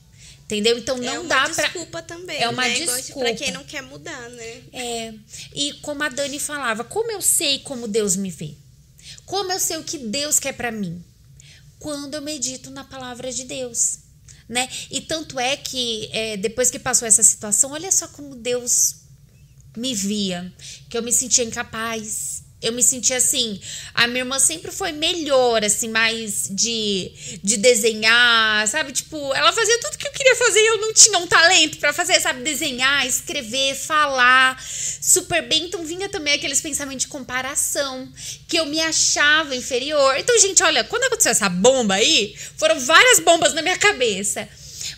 [0.43, 0.77] Entendeu?
[0.77, 1.63] Então não é uma dá pra.
[1.63, 2.41] desculpa também.
[2.41, 2.73] É uma né?
[2.73, 3.19] Desculpa.
[3.21, 4.61] Pra quem não quer mudar, né?
[4.73, 5.13] É.
[5.55, 8.55] E como a Dani falava, como eu sei como Deus me vê?
[9.25, 11.01] Como eu sei o que Deus quer pra mim?
[11.79, 13.99] Quando eu medito na palavra de Deus.
[14.51, 14.67] Né?
[14.91, 18.95] E tanto é que é, depois que passou essa situação, olha só como Deus
[19.77, 20.53] me via,
[20.89, 22.40] que eu me sentia incapaz.
[22.61, 23.59] Eu me sentia assim.
[23.93, 28.91] A minha irmã sempre foi melhor, assim, mais de, de desenhar, sabe?
[28.91, 31.91] Tipo, ela fazia tudo que eu queria fazer e eu não tinha um talento pra
[31.91, 32.43] fazer, sabe?
[32.43, 34.61] Desenhar, escrever, falar
[35.01, 35.65] super bem.
[35.65, 38.07] Então vinha também aqueles pensamentos de comparação,
[38.47, 40.15] que eu me achava inferior.
[40.19, 44.47] Então, gente, olha, quando aconteceu essa bomba aí, foram várias bombas na minha cabeça.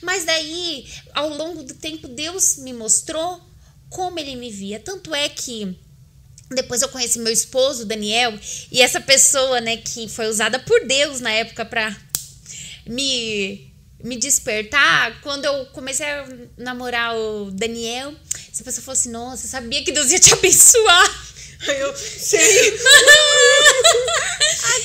[0.01, 3.41] Mas daí, ao longo do tempo, Deus me mostrou
[3.89, 4.80] como ele me via.
[4.80, 5.78] Tanto é que
[6.50, 8.38] depois eu conheci meu esposo, Daniel,
[8.72, 11.96] e essa pessoa, né, que foi usada por Deus na época pra
[12.86, 13.72] me
[14.04, 16.28] me despertar, quando eu comecei a
[16.58, 18.14] namorar o Daniel,
[18.52, 21.34] essa pessoa falou assim: "Nossa, sabia que Deus ia te abençoar".
[21.68, 22.78] Aí eu, sei.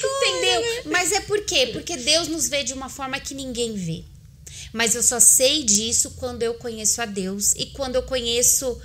[0.05, 0.63] Entendeu?
[0.85, 1.71] Mas é por quê?
[1.73, 4.05] Porque Deus nos vê de uma forma que ninguém vê.
[4.73, 8.81] Mas eu só sei disso quando eu conheço a Deus e quando eu conheço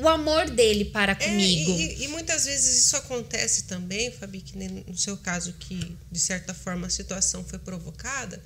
[0.00, 1.70] o amor dele para É, comigo.
[1.72, 6.54] e, e muitas vezes isso acontece também, Fabi, que no seu caso, que de certa
[6.54, 8.42] forma a situação foi provocada.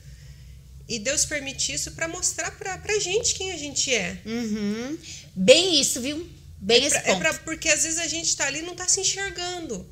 [0.88, 4.20] E Deus permite isso para mostrar pra, pra gente quem a gente é.
[4.26, 4.98] Uhum.
[5.34, 6.28] Bem isso, viu?
[6.58, 8.74] Bem é esse pra- é pra- porque às vezes a gente tá ali e não
[8.74, 9.88] tá se enxergando.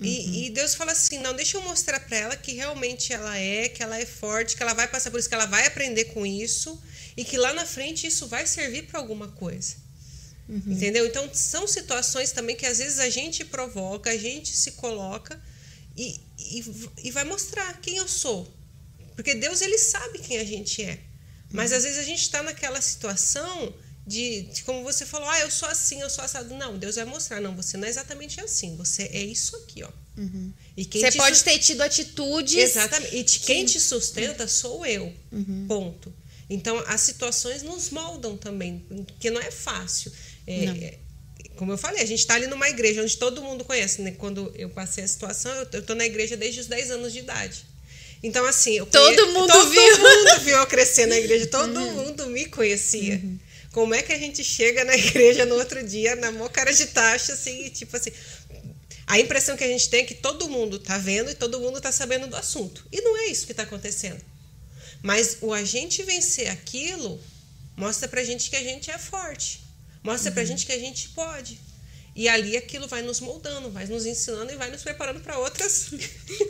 [0.00, 3.68] E, e Deus fala assim: não, deixa eu mostrar para ela que realmente ela é,
[3.68, 6.26] que ela é forte, que ela vai passar por isso, que ela vai aprender com
[6.26, 6.80] isso
[7.16, 9.76] e que lá na frente isso vai servir para alguma coisa.
[10.48, 11.06] Entendeu?
[11.06, 15.40] Então são situações também que às vezes a gente provoca, a gente se coloca
[15.96, 16.64] e, e,
[17.04, 18.52] e vai mostrar quem eu sou.
[19.14, 20.98] Porque Deus ele sabe quem a gente é.
[21.50, 23.74] Mas às vezes a gente está naquela situação
[24.06, 26.54] de, de, como você falou, ah, eu sou assim, eu sou assado.
[26.54, 29.90] Não, Deus vai mostrar, não, você não é exatamente assim, você é isso aqui, ó.
[30.76, 32.54] E quem Você pode ter tido atitudes.
[32.54, 33.16] Exatamente.
[33.16, 35.14] E te- quem te sustenta sou eu.
[35.68, 36.12] Ponto.
[36.50, 40.12] Então, as situações nos moldam também, porque não é fácil.
[40.46, 40.98] É, é,
[41.56, 44.02] como eu falei, a gente está ali numa igreja onde todo mundo conhece.
[44.02, 44.12] Né?
[44.18, 47.64] Quando eu passei a situação, eu, tô na igreja desde os 10 anos de idade.
[48.22, 49.98] Então, assim, eu Todo conhe- mundo todo viu.
[49.98, 53.20] mundo viu eu crescer na igreja, todo mundo me conhecia.
[53.72, 56.86] Como é que a gente chega na igreja no outro dia, na mó cara de
[56.86, 58.10] taxa, assim, e tipo assim.
[59.06, 61.80] A impressão que a gente tem é que todo mundo tá vendo e todo mundo
[61.80, 62.86] tá sabendo do assunto.
[62.92, 64.20] E não é isso que tá acontecendo.
[65.02, 67.20] Mas o a gente vencer aquilo
[67.76, 69.61] mostra pra gente que a gente é forte.
[70.02, 71.58] Mostra pra gente que a gente pode.
[72.14, 75.88] E ali aquilo vai nos moldando, vai nos ensinando e vai nos preparando para outras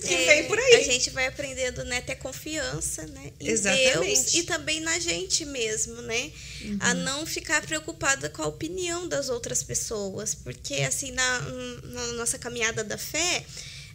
[0.03, 0.75] que É, vem por aí.
[0.75, 3.93] A gente vai aprendendo, né, ter confiança, né, em Exatamente.
[4.01, 6.33] Deus e também na gente mesmo, né?
[6.81, 11.41] A não ficar preocupada com a opinião das outras pessoas, porque assim na,
[11.85, 13.45] na nossa caminhada da fé,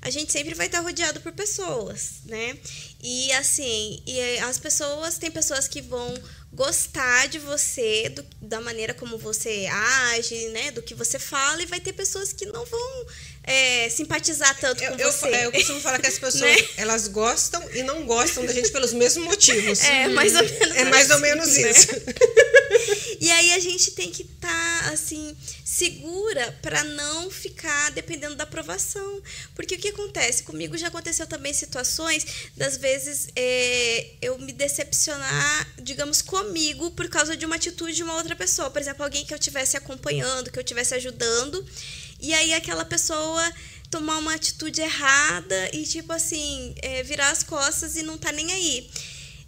[0.02, 2.58] a gente sempre vai estar rodeado por pessoas, né?
[3.04, 6.14] E assim, e as pessoas, tem pessoas que vão
[6.54, 9.68] gostar de você, do- da maneira como você
[10.12, 10.72] age, né?
[10.72, 13.06] Do que você fala, e vai ter pessoas que não vão
[13.48, 15.28] eh, simpatizar tanto Eu, com eu, você.
[15.30, 16.68] é, eu costumo falar que as pessoas Né?
[16.78, 19.80] elas gostam e não gostam da gente pelos mesmos motivos.
[19.84, 21.72] É, mais ou menos É mais ou menos né?
[21.72, 21.88] isso.
[23.20, 25.36] E aí a gente tem que estar assim
[25.66, 29.22] segura para não ficar dependendo da aprovação,
[29.56, 32.26] porque o que acontece comigo já aconteceu também situações
[32.56, 38.16] das vezes é, eu me decepcionar, digamos comigo por causa de uma atitude de uma
[38.16, 41.66] outra pessoa, por exemplo, alguém que eu estivesse acompanhando, que eu estivesse ajudando,
[42.20, 43.54] e aí aquela pessoa
[43.90, 48.52] tomar uma atitude errada e tipo assim é, virar as costas e não tá nem
[48.52, 48.90] aí.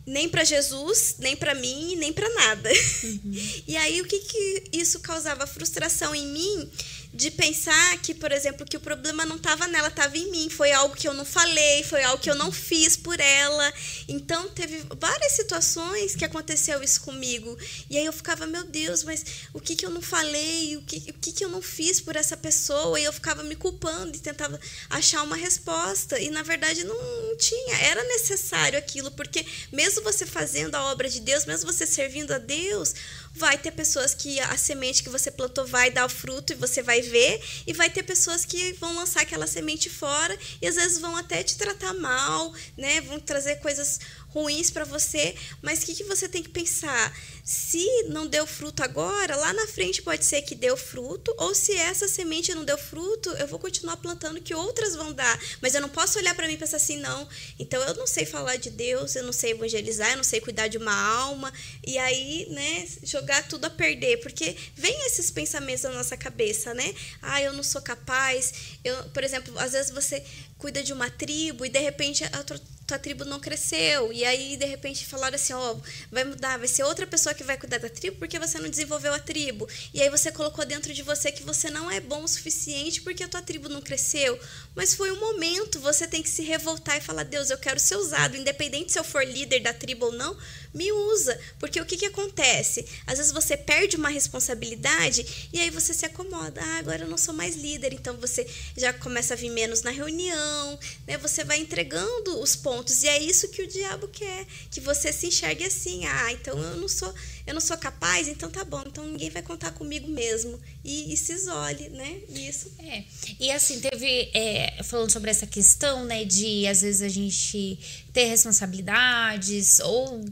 [0.06, 2.70] Nem para Jesus, nem para mim, nem para nada.
[3.68, 5.46] E aí o que que isso causava?
[5.46, 6.72] Frustração em mim
[7.12, 10.50] de pensar que, por exemplo, que o problema não estava nela, estava em mim.
[10.50, 13.74] Foi algo que eu não falei, foi algo que eu não fiz por ela.
[14.08, 17.58] Então, teve várias situações que aconteceu isso comigo.
[17.90, 20.78] E aí eu ficava, meu Deus, mas o que, que eu não falei?
[20.78, 23.00] O que, o que, que eu não fiz por essa pessoa?
[23.00, 26.20] E eu ficava me culpando e tentava achar uma resposta.
[26.20, 27.76] E, na verdade, não tinha.
[27.82, 32.38] Era necessário aquilo, porque mesmo você fazendo a obra de Deus, mesmo você servindo a
[32.38, 32.94] Deus,
[33.34, 36.82] vai ter pessoas que a semente que você plantou vai dar o fruto e você
[36.82, 41.00] vai ver, e vai ter pessoas que vão lançar aquela semente fora e às vezes
[41.00, 43.02] vão até te tratar mal, né?
[43.02, 44.00] Vão trazer coisas
[44.30, 47.16] ruins para você, mas o que, que você tem que pensar?
[47.44, 51.74] Se não deu fruto agora, lá na frente pode ser que deu fruto, ou se
[51.74, 55.40] essa semente não deu fruto, eu vou continuar plantando que outras vão dar.
[55.62, 57.28] Mas eu não posso olhar para mim e pensar assim, não.
[57.58, 60.68] Então eu não sei falar de Deus, eu não sei evangelizar, eu não sei cuidar
[60.68, 61.52] de uma alma,
[61.86, 66.94] e aí, né, jogar tudo a perder, porque vem esses pensamentos na nossa cabeça, né?
[67.22, 68.54] Ah, eu não sou capaz.
[68.84, 70.24] Eu, por exemplo, às vezes você
[70.60, 74.12] cuida de uma tribo e de repente a tua, tua tribo não cresceu.
[74.12, 75.82] E aí, de repente, falaram assim: ó, oh,
[76.12, 79.14] vai mudar, vai ser outra pessoa que vai cuidar da tribo porque você não desenvolveu
[79.14, 79.68] a tribo.
[79.94, 83.24] E aí você colocou dentro de você que você não é bom o suficiente porque
[83.24, 84.38] a tua tribo não cresceu.
[84.76, 87.96] Mas foi um momento, você tem que se revoltar e falar: Deus, eu quero ser
[87.96, 90.38] usado, independente se eu for líder da tribo ou não,
[90.74, 91.40] me usa.
[91.60, 92.86] Porque o que, que acontece?
[93.06, 96.62] Às vezes você perde uma responsabilidade e aí você se acomoda.
[96.62, 98.48] Ah, agora eu não sou mais líder, então você
[98.78, 101.18] já começa a vir menos na reunião, né?
[101.18, 105.28] Você vai entregando os pontos e é isso que o diabo quer, que você se
[105.28, 106.06] enxergue assim.
[106.06, 107.14] Ah, então eu não sou,
[107.46, 111.18] eu não sou capaz, então tá bom, então ninguém vai contar comigo mesmo e, e
[111.18, 112.20] se isole, né?
[112.30, 112.72] Isso.
[112.80, 113.04] É.
[113.40, 117.80] E assim teve é, falando sobre essa questão, né, de às vezes a gente
[118.14, 120.26] ter responsabilidades ou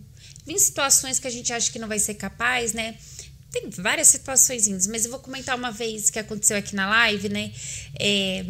[0.47, 2.95] em situações que a gente acha que não vai ser capaz, né?
[3.51, 7.51] Tem várias situações, mas eu vou comentar uma vez que aconteceu aqui na live, né?
[7.99, 8.45] É,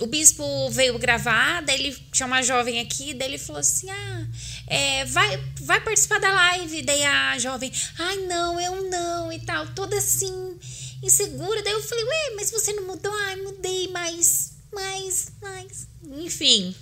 [0.00, 4.26] o bispo veio gravar, daí ele tinha uma jovem aqui, daí ele falou assim: Ah,
[4.66, 6.82] é, vai, vai participar da live.
[6.82, 10.58] Daí a jovem, ai, não, eu não, e tal, toda assim,
[11.02, 11.62] insegura.
[11.62, 13.12] Daí eu falei, ué, mas você não mudou?
[13.12, 15.88] Ai, mudei, mas, mas, mas.
[16.04, 16.74] Enfim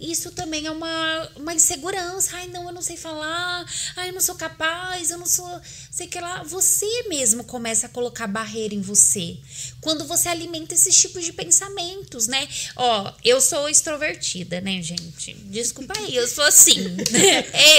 [0.00, 2.36] isso também é uma, uma insegurança.
[2.36, 3.64] Ai, não, eu não sei falar.
[3.96, 5.10] Ai, eu não sou capaz.
[5.10, 5.60] Eu não sou.
[5.90, 6.42] Sei que lá.
[6.42, 9.36] Você mesmo começa a colocar barreira em você.
[9.80, 12.48] Quando você alimenta esses tipos de pensamentos, né?
[12.76, 15.34] Ó, eu sou extrovertida, né, gente?
[15.34, 16.74] Desculpa aí, eu sou assim.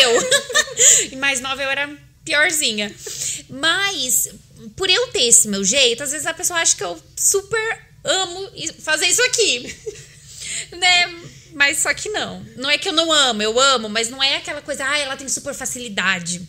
[0.02, 1.12] Eu.
[1.12, 2.94] E mais nova eu era piorzinha.
[3.50, 4.30] Mas,
[4.76, 8.52] por eu ter esse meu jeito, às vezes a pessoa acha que eu super amo
[8.80, 9.76] fazer isso aqui.
[10.78, 11.35] né?
[11.56, 12.46] Mas só que não.
[12.58, 15.16] Não é que eu não amo, eu amo, mas não é aquela coisa, ah, ela
[15.16, 16.42] tem super facilidade.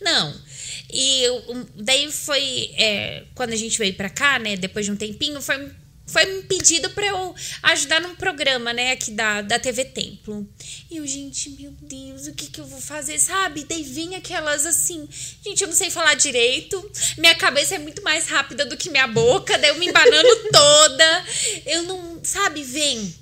[0.00, 0.40] Não.
[0.88, 2.70] E eu, daí foi.
[2.76, 5.68] É, quando a gente veio pra cá, né, depois de um tempinho, foi
[6.04, 10.46] foi um pedido para eu ajudar num programa, né, aqui da, da TV Templo.
[10.90, 13.64] E eu, gente, meu Deus, o que que eu vou fazer, sabe?
[13.64, 15.08] Daí vem aquelas assim,
[15.42, 19.06] gente, eu não sei falar direito, minha cabeça é muito mais rápida do que minha
[19.06, 21.24] boca, daí eu me embanando toda.
[21.64, 23.21] Eu não, sabe, vem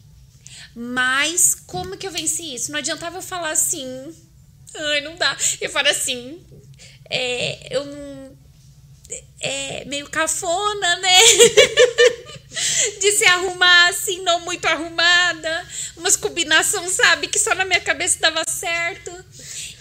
[0.75, 2.71] mas como que eu venci isso?
[2.71, 4.15] Não adiantava eu falar assim.
[4.75, 5.37] Ai, não dá.
[5.61, 6.45] Eu falo assim.
[7.09, 8.39] É, eu não.
[9.41, 11.19] É meio cafona, né?
[13.01, 15.67] de se arrumar assim, não muito arrumada.
[15.97, 17.29] Umas combinações, sabe?
[17.29, 19.13] Que só na minha cabeça dava certo.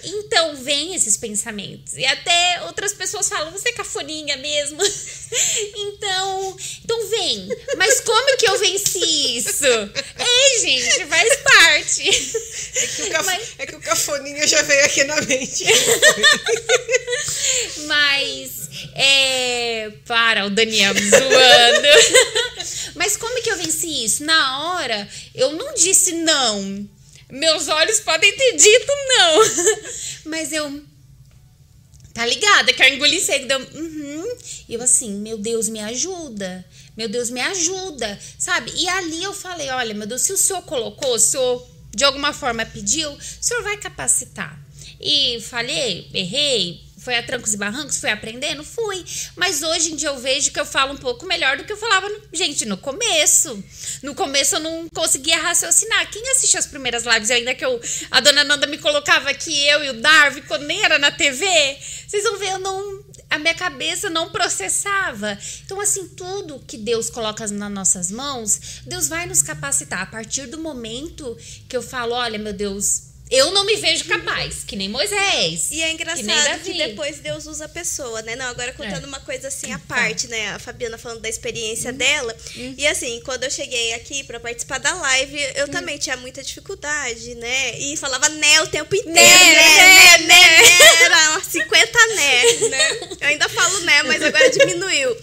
[0.04, 1.98] Então vem esses pensamentos.
[1.98, 4.82] E até outras pessoas falam, você é cafoninha mesmo.
[5.76, 7.50] então, então vem.
[7.78, 9.66] Mas como que eu venci isso?
[9.66, 12.10] É, gente, faz parte.
[12.76, 13.26] É que o, caf...
[13.26, 13.50] Mas...
[13.58, 15.66] é que o cafoninha já veio aqui na mente.
[17.88, 19.92] Mas é.
[20.06, 21.88] Para, o Daniel me zoando.
[22.96, 24.24] Mas como que eu venci isso?
[24.24, 26.88] Na hora, eu não disse não.
[27.30, 29.42] Meus olhos podem ter dito não.
[30.26, 30.84] Mas eu.
[32.14, 32.74] Tá ligada?
[32.74, 33.48] Que eu engoli seco.
[33.48, 34.38] Deu, uhum.
[34.68, 36.66] Eu assim, meu Deus, me ajuda.
[36.98, 38.20] Meu Deus, me ajuda.
[38.38, 38.72] Sabe?
[38.76, 42.04] E ali eu falei: olha, meu Deus, se o senhor colocou, se o senhor de
[42.04, 44.60] alguma forma pediu, o senhor vai capacitar.
[45.00, 48.64] E falei, errei, foi a trancos e barrancos, fui aprendendo?
[48.64, 49.06] Fui.
[49.36, 51.78] Mas hoje em dia eu vejo que eu falo um pouco melhor do que eu
[51.78, 53.64] falava, gente, no começo.
[54.04, 56.10] No começo eu não conseguia raciocinar.
[56.12, 57.80] Quem assistiu as primeiras lives, ainda que eu,
[58.12, 61.46] a dona Nanda me colocava aqui, eu e o Darwin, quando nem era na TV,
[62.08, 63.04] vocês vão ver, eu não.
[63.30, 65.38] A minha cabeça não processava.
[65.64, 70.02] Então, assim, tudo que Deus coloca nas nossas mãos, Deus vai nos capacitar.
[70.02, 71.38] A partir do momento
[71.68, 75.68] que eu falo, olha, meu Deus, Eu não me vejo capaz, que nem Moisés.
[75.70, 76.72] E é engraçado Davi.
[76.72, 78.36] que depois Deus usa a pessoa, né?
[78.36, 79.08] Não, agora contando É.
[79.08, 80.50] uma coisa assim à parte, né?
[80.56, 82.36] A Fabiana falando da experiência dela.
[82.56, 87.36] E assim, quando eu cheguei aqui pra participar da live, eu também tinha muita dificuldade,
[87.36, 87.78] né?
[87.78, 89.14] E falava né o tempo inteiro.
[89.14, 91.04] Né, né, né, né.
[91.04, 93.00] Era umas 50 né, né?
[93.22, 95.16] Eu ainda falo né, mas agora diminuiu.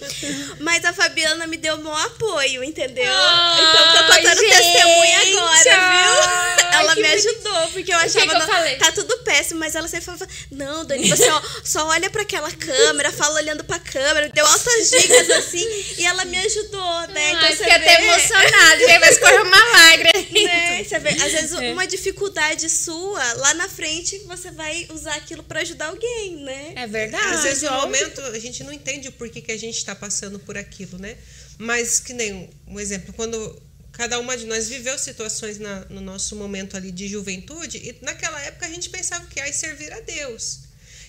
[0.59, 3.03] Mas a Fabiana me deu um apoio, entendeu?
[3.03, 6.67] então tô contando gente, testemunha agora, viu?
[6.79, 8.75] Ela que me ajudou, porque eu que achava que eu não, falei?
[8.77, 12.51] tá tudo péssimo, mas ela sempre falava: Não, Dani, você ó, só olha pra aquela
[12.51, 15.65] câmera, fala olhando pra câmera, deu altas dicas assim,
[15.97, 17.33] e ela me ajudou, né?
[17.35, 20.11] Ai, você fiquei até emocionada, já vai escorrer uma lágrima.
[20.47, 20.83] né?
[20.83, 21.71] Você vê, às vezes É.
[21.71, 26.73] uma dificuldade sua, lá na frente, você vai usar aquilo pra ajudar alguém, né?
[26.75, 27.33] É verdade.
[27.35, 30.39] Às vezes no momento a gente não entende o porquê que a gente está passando
[30.39, 31.17] por aquilo, né?
[31.57, 33.61] Mas que nem um exemplo, quando
[33.97, 38.39] cada uma de nós viveu situações na- no nosso momento ali de juventude, e naquela
[38.41, 40.59] época a gente pensava que ia servir a Deus.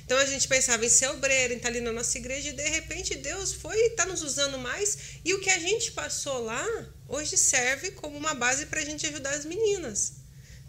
[0.05, 2.69] Então a gente pensava em ser obreiro, em estar ali na nossa igreja, e de
[2.69, 4.97] repente Deus foi e está nos usando mais.
[5.23, 6.67] E o que a gente passou lá,
[7.07, 10.19] hoje serve como uma base para a gente ajudar as meninas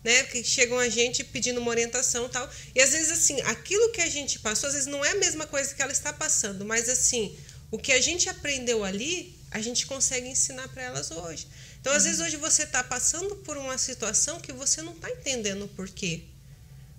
[0.04, 0.24] né?
[0.24, 2.50] Que chegam a gente pedindo uma orientação e tal.
[2.74, 5.46] E às vezes, assim, aquilo que a gente passou, às vezes não é a mesma
[5.46, 7.38] coisa que ela está passando, mas assim,
[7.72, 11.48] o que a gente aprendeu ali, a gente consegue ensinar para elas hoje.
[11.80, 15.64] Então, às vezes, hoje você está passando por uma situação que você não está entendendo
[15.66, 16.26] o porquê.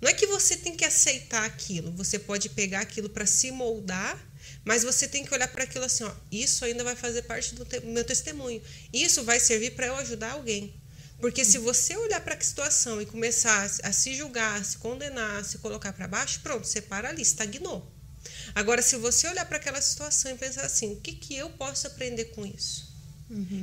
[0.01, 4.19] Não é que você tem que aceitar aquilo, você pode pegar aquilo para se moldar,
[4.65, 7.67] mas você tem que olhar para aquilo assim, ó, isso ainda vai fazer parte do
[7.83, 8.61] meu testemunho.
[8.91, 10.73] Isso vai servir para eu ajudar alguém.
[11.19, 14.79] Porque se você olhar para a situação e começar a, a se julgar, a se
[14.79, 17.91] condenar, a se colocar para baixo, pronto, você para ali, estagnou.
[18.55, 21.85] Agora, se você olhar para aquela situação e pensar assim, o que, que eu posso
[21.85, 22.90] aprender com isso?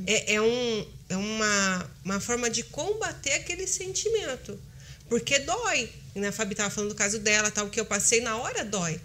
[0.07, 4.59] É, é, um, é uma, uma forma de combater aquele sentimento.
[5.07, 5.89] Porque dói.
[6.15, 8.65] E a Fabi estava falando do caso dela, tal, o que eu passei na hora
[8.65, 8.99] dói.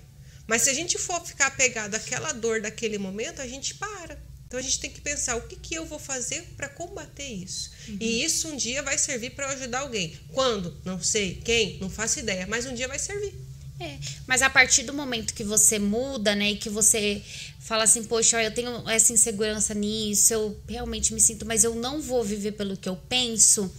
[0.47, 4.19] Mas se a gente for ficar apegado àquela dor daquele momento, a gente para.
[4.47, 7.71] Então a gente tem que pensar o que, que eu vou fazer para combater isso.
[8.01, 10.19] E isso um dia vai servir para ajudar alguém.
[10.33, 10.77] Quando?
[10.85, 11.41] Não sei.
[11.45, 11.79] Quem?
[11.81, 12.47] Não faço ideia.
[12.47, 13.35] Mas um dia vai servir.
[13.81, 13.97] É,
[14.27, 17.21] mas a partir do momento que você muda, né, e que você
[17.61, 22.01] fala assim, poxa, eu tenho essa insegurança nisso, eu realmente me sinto, mas eu não
[22.01, 23.71] vou viver pelo que eu penso.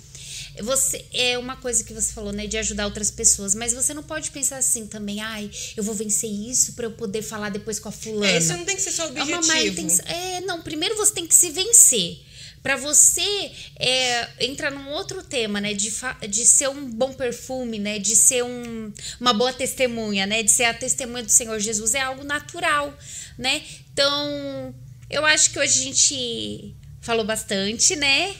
[0.61, 4.03] Você é uma coisa que você falou, né, de ajudar outras pessoas, mas você não
[4.03, 7.89] pode pensar assim também, ai, eu vou vencer isso para eu poder falar depois com
[7.89, 8.27] a fulana.
[8.27, 9.75] É, isso não tem que ser só o É uma objetivo.
[9.75, 12.19] tem que- é, não, primeiro você tem que se vencer.
[12.65, 15.71] Pra você é, entrar num outro tema, né?
[15.71, 15.93] De,
[16.27, 17.99] de ser um bom perfume, né?
[17.99, 18.91] De ser um,
[19.21, 20.41] uma boa testemunha, né?
[20.41, 22.91] De ser a testemunha do Senhor Jesus é algo natural,
[23.37, 23.61] né?
[23.93, 24.73] Então,
[25.11, 28.33] eu acho que hoje a gente falou bastante, né?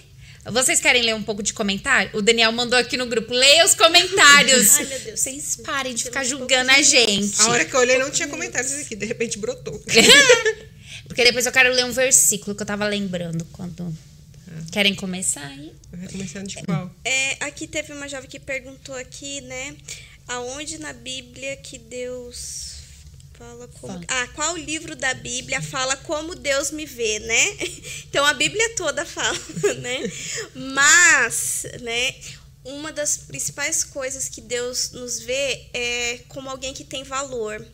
[0.45, 2.09] Vocês querem ler um pouco de comentário?
[2.15, 3.31] O Daniel mandou aqui no grupo.
[3.31, 4.73] Leia os comentários.
[4.77, 5.19] Ai, meu Deus.
[5.19, 7.39] Vocês parem de ficar julgando a gente.
[7.41, 9.79] A hora que eu olhei não tinha comentários aqui, de repente brotou.
[11.07, 13.95] Porque depois eu quero ler um versículo que eu tava lembrando quando.
[14.75, 15.73] Querem começar aí?
[15.89, 16.91] Vai começando de qual?
[17.05, 19.73] É, aqui teve uma jovem que perguntou aqui, né?
[20.27, 22.79] Aonde na Bíblia que Deus
[23.37, 23.93] fala como.
[23.93, 24.05] Fala.
[24.09, 27.45] Ah, qual livro da Bíblia fala como Deus me vê, né?
[28.09, 29.39] Então a Bíblia toda fala,
[29.79, 30.11] né?
[30.53, 32.13] Mas, né?
[32.65, 37.65] Uma das principais coisas que Deus nos vê é como alguém que tem valor.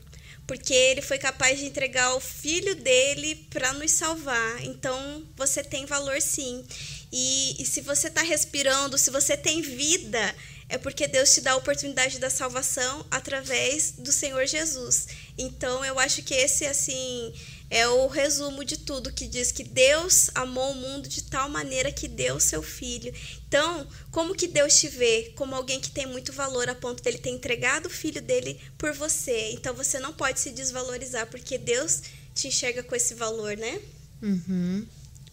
[0.47, 4.63] Porque ele foi capaz de entregar o filho dele para nos salvar.
[4.63, 6.65] Então, você tem valor sim.
[7.11, 10.35] E, e se você está respirando, se você tem vida,
[10.67, 15.07] é porque Deus te dá a oportunidade da salvação através do Senhor Jesus.
[15.37, 17.33] Então, eu acho que esse, assim,
[17.71, 21.89] é o resumo de tudo que diz que Deus amou o mundo de tal maneira
[21.89, 23.13] que deu o seu filho.
[23.47, 25.31] Então, como que Deus te vê?
[25.37, 28.91] Como alguém que tem muito valor a ponto dele ter entregado o filho dele por
[28.93, 29.53] você.
[29.53, 32.01] Então, você não pode se desvalorizar porque Deus
[32.35, 33.79] te enxerga com esse valor, né?
[34.21, 34.85] Uhum.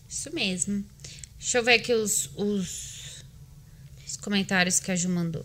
[0.09, 0.85] Isso mesmo.
[1.41, 3.25] Deixa eu ver aqui os, os,
[4.07, 5.45] os comentários que a Ju mandou.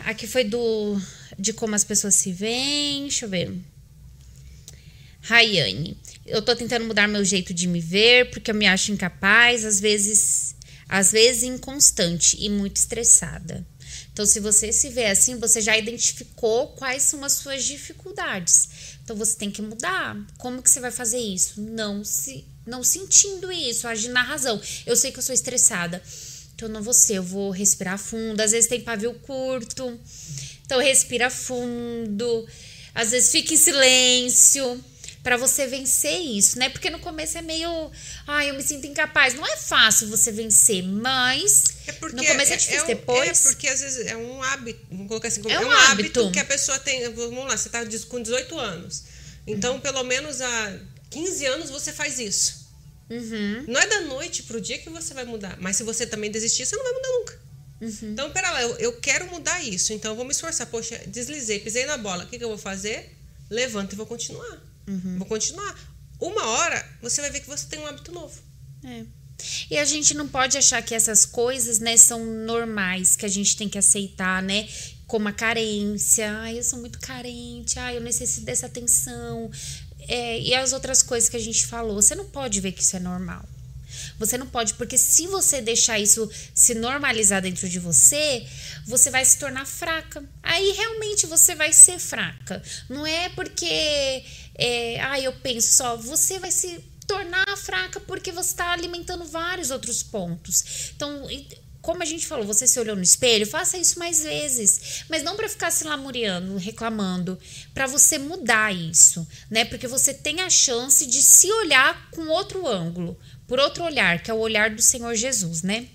[0.00, 0.96] Aqui foi do
[1.36, 3.02] de como as pessoas se veem.
[3.02, 3.71] Deixa eu ver.
[5.22, 5.96] Rayane,
[6.26, 9.78] eu tô tentando mudar meu jeito de me ver porque eu me acho incapaz, às
[9.78, 10.56] vezes,
[10.88, 13.64] às vezes inconstante e muito estressada.
[14.12, 18.68] Então, se você se vê assim, você já identificou quais são as suas dificuldades.
[19.02, 20.16] Então, você tem que mudar.
[20.36, 21.60] Como que você vai fazer isso?
[21.62, 24.60] Não se, não sentindo isso, agindo na razão.
[24.84, 26.02] Eu sei que eu sou estressada.
[26.54, 28.40] Então, não vou ser, eu vou respirar fundo.
[28.40, 29.98] Às vezes tem pavio curto.
[30.66, 32.46] Então, respira fundo.
[32.94, 34.84] Às vezes fica em silêncio.
[35.22, 36.68] Para você vencer isso, né?
[36.68, 37.90] Porque no começo é meio,
[38.26, 39.34] ai, eu me sinto incapaz.
[39.34, 42.82] Não é fácil você vencer, mas É porque no começo é, difícil.
[42.84, 45.60] um- Depois É porque às vezes é um hábito, vamos colocar assim, como- É é
[45.60, 46.20] um um, hábito.
[46.20, 46.32] hábito.
[46.32, 47.08] que a pessoa tem.
[47.12, 49.04] Vamos lá, você está com 18 anos.
[49.46, 50.78] Então, pelo menos há
[51.10, 52.62] 15 anos você faz isso.
[53.10, 53.64] Uhum.
[53.68, 55.56] Não é da noite pro dia que você vai mudar.
[55.60, 57.40] Mas se você também desistir, você não vai mudar nunca.
[57.82, 58.12] Uhum.
[58.12, 59.92] Então, pera lá, eu, eu quero mudar isso.
[59.92, 60.66] Então, eu vou me esforçar.
[60.68, 62.24] Poxa, deslizei, pisei na bola.
[62.24, 63.14] O que, que eu vou fazer?
[63.50, 64.58] Levanto e vou continuar.
[64.86, 65.18] Uhum.
[65.18, 65.76] Vou continuar.
[66.20, 68.40] Uma hora, você vai ver que você tem um hábito novo.
[68.84, 69.04] É.
[69.70, 73.56] E a gente não pode achar que essas coisas, né, são normais, que a gente
[73.56, 74.68] tem que aceitar, né?
[75.06, 76.30] Como a carência.
[76.38, 77.78] Ai, eu sou muito carente.
[77.78, 79.50] Ai, eu necessito dessa atenção.
[80.00, 81.96] É, e as outras coisas que a gente falou.
[81.96, 83.44] Você não pode ver que isso é normal.
[84.18, 88.46] Você não pode, porque se você deixar isso se normalizar dentro de você,
[88.86, 90.22] você vai se tornar fraca.
[90.42, 92.62] Aí realmente você vai ser fraca.
[92.88, 94.24] Não é porque,
[94.54, 99.70] é, ah, eu penso só, você vai se tornar fraca porque você está alimentando vários
[99.70, 100.90] outros pontos.
[100.94, 101.26] Então,
[101.82, 105.36] como a gente falou, você se olhou no espelho, faça isso mais vezes, mas não
[105.36, 107.38] para ficar se lamuriando, reclamando,
[107.74, 109.64] para você mudar isso, né?
[109.64, 114.30] Porque você tem a chance de se olhar com outro ângulo, por outro olhar, que
[114.30, 115.88] é o olhar do Senhor Jesus, né?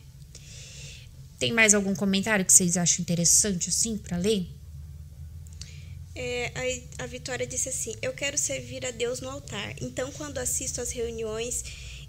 [1.40, 4.57] Tem mais algum comentário que vocês acham interessante assim para ler?
[6.20, 9.76] É, aí a Vitória disse assim: Eu quero servir a Deus no altar.
[9.80, 11.64] Então, quando assisto às reuniões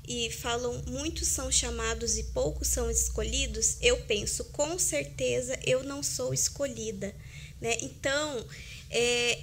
[0.09, 6.03] e falam muitos são chamados e poucos são escolhidos, eu penso, com certeza eu não
[6.03, 7.15] sou escolhida.
[7.61, 7.77] Né?
[7.83, 8.47] Então,
[8.91, 9.39] é,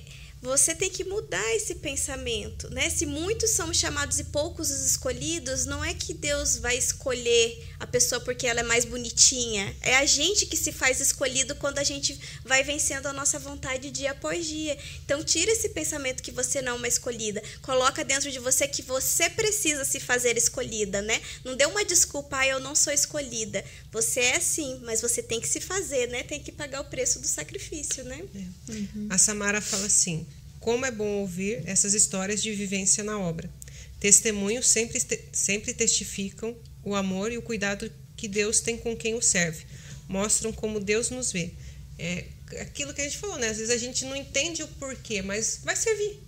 [0.45, 2.69] você tem que mudar esse pensamento.
[2.69, 2.89] Né?
[2.89, 7.87] Se muitos são chamados e poucos os escolhidos, não é que Deus vai escolher a
[7.87, 9.75] pessoa porque ela é mais bonitinha.
[9.81, 13.89] É a gente que se faz escolhido quando a gente vai vencendo a nossa vontade
[13.89, 14.77] dia após dia.
[15.03, 17.41] Então tira esse pensamento que você não é uma escolhida.
[17.61, 21.21] Coloca dentro de você que você precisa se fazer escolhida, né?
[21.43, 23.65] Não dê uma desculpa, ah, eu não sou escolhida.
[23.91, 26.21] Você é sim, mas você tem que se fazer, né?
[26.23, 28.23] Tem que pagar o preço do sacrifício, né?
[29.09, 30.25] A Samara fala assim:
[30.65, 33.47] como é bom ouvir essas histórias de vivência na obra.
[33.99, 34.99] Testemunhos sempre,
[35.31, 39.63] sempre testificam o amor e o cuidado que Deus tem com quem o serve.
[40.07, 41.53] Mostram como Deus nos vê.
[41.99, 42.25] É
[42.61, 43.49] aquilo que a gente falou, né?
[43.49, 46.19] Às vezes a gente não entende o porquê, mas vai servir.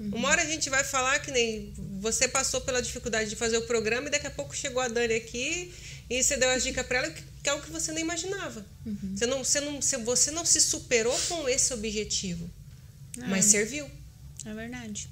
[0.00, 3.66] Uma hora a gente vai falar que nem você passou pela dificuldade de fazer o
[3.66, 5.74] programa e daqui a pouco chegou a Dani aqui
[6.08, 8.64] e você deu as dicas para ela que é algo que você nem imaginava.
[9.14, 12.50] Você, não, você, não, você não se superou com esse objetivo,
[13.16, 13.88] mas serviu.
[14.44, 15.08] É verdade.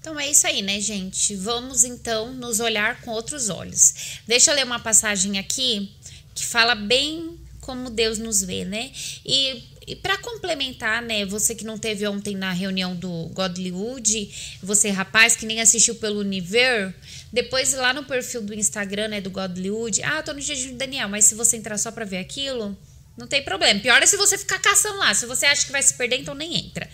[0.00, 1.34] Então é isso aí, né, gente?
[1.34, 4.20] Vamos então nos olhar com outros olhos.
[4.26, 5.92] Deixa eu ler uma passagem aqui
[6.34, 8.90] que fala bem como Deus nos vê, né?
[9.26, 14.88] E, e para complementar, né, você que não teve ontem na reunião do Godlywood, você
[14.88, 16.94] rapaz que nem assistiu pelo Univer,
[17.30, 21.10] depois lá no perfil do Instagram, né, do Godlywood, ah, tô no jejum de Daniel,
[21.10, 22.74] mas se você entrar só para ver aquilo,
[23.18, 23.80] não tem problema.
[23.80, 25.12] Pior é se você ficar caçando lá.
[25.12, 26.88] Se você acha que vai se perder, então nem entra.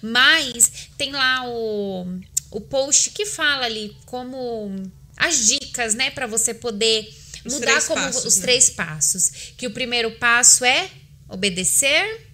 [0.00, 2.18] Mas tem lá o,
[2.50, 7.14] o post que fala ali como as dicas, né, para você poder
[7.44, 8.42] Os mudar como passos, os né?
[8.42, 9.30] três passos.
[9.58, 10.90] Que o primeiro passo é
[11.28, 12.24] obedecer.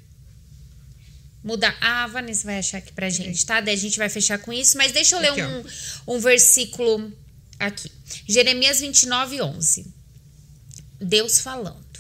[1.43, 1.77] Mudar.
[1.81, 3.61] Ah, a Vanessa vai achar aqui pra gente, tá?
[3.61, 4.79] Daí a gente vai fechar com isso.
[4.79, 7.13] Mas deixa eu ler Aqui, um, um versículo
[7.59, 7.91] aqui.
[8.29, 9.93] Jeremias 29, 11.
[11.01, 11.92] Deus falando.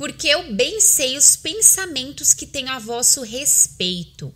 [0.00, 4.34] Porque eu bem sei os pensamentos que tenho a vosso respeito,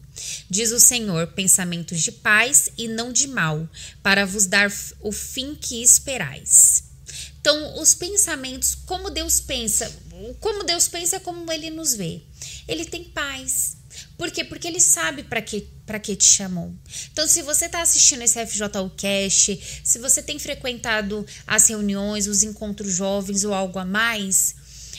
[0.51, 3.67] diz o Senhor, pensamentos de paz e não de mal,
[4.03, 6.85] para vos dar o fim que esperais.
[7.41, 9.91] Então, os pensamentos, como Deus pensa,
[10.39, 12.21] como Deus pensa como ele nos vê.
[12.69, 13.79] Ele tem paz.
[14.19, 14.45] Por quê?
[14.45, 16.75] Porque ele sabe para que para que te chamou.
[17.11, 22.43] Então, se você está assistindo esse FJU Cast, se você tem frequentado as reuniões, os
[22.43, 24.57] encontros jovens ou algo a mais,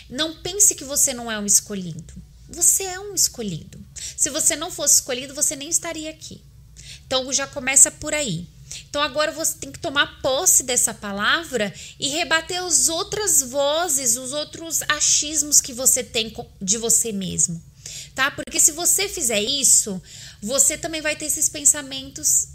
[0.09, 2.13] não pense que você não é um escolhido.
[2.49, 3.83] Você é um escolhido.
[4.15, 6.41] Se você não fosse escolhido, você nem estaria aqui.
[7.05, 8.47] Então já começa por aí.
[8.89, 14.33] Então agora você tem que tomar posse dessa palavra e rebater as outras vozes, os
[14.33, 17.61] outros achismos que você tem de você mesmo,
[18.13, 18.31] tá?
[18.31, 20.01] Porque se você fizer isso,
[20.41, 22.49] você também vai ter esses pensamentos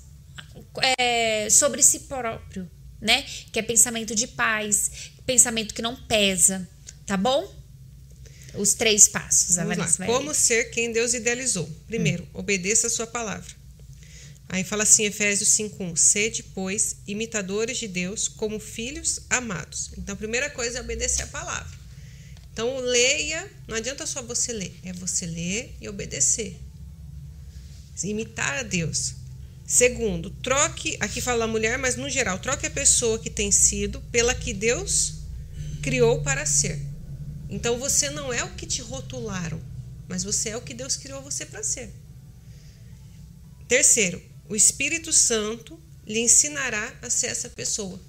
[0.99, 2.71] é, sobre si próprio,
[3.01, 3.23] né?
[3.53, 4.91] Que é pensamento de paz,
[5.25, 6.69] pensamento que não pesa,
[7.11, 7.53] tá bom?
[8.55, 9.85] Os três passos, a Vamos lá.
[9.85, 10.35] Vanessa vai Como ler.
[10.37, 11.69] ser quem Deus idealizou?
[11.89, 13.53] Primeiro, obedeça a sua palavra.
[14.49, 19.91] Aí fala assim, Efésios 5:1, sede, pois, imitadores de Deus como filhos amados.
[19.99, 21.77] Então, a primeira coisa é obedecer a palavra.
[22.53, 26.61] Então, leia, não adianta só você ler, é você ler e obedecer.
[28.05, 29.15] Imitar a Deus.
[29.67, 34.01] Segundo, troque, aqui fala a mulher, mas no geral, troque a pessoa que tem sido
[34.13, 35.15] pela que Deus
[35.83, 36.90] criou para ser.
[37.51, 39.61] Então você não é o que te rotularam,
[40.09, 41.93] mas você é o que Deus criou você para ser.
[43.67, 48.01] Terceiro, o Espírito Santo lhe ensinará a ser essa pessoa.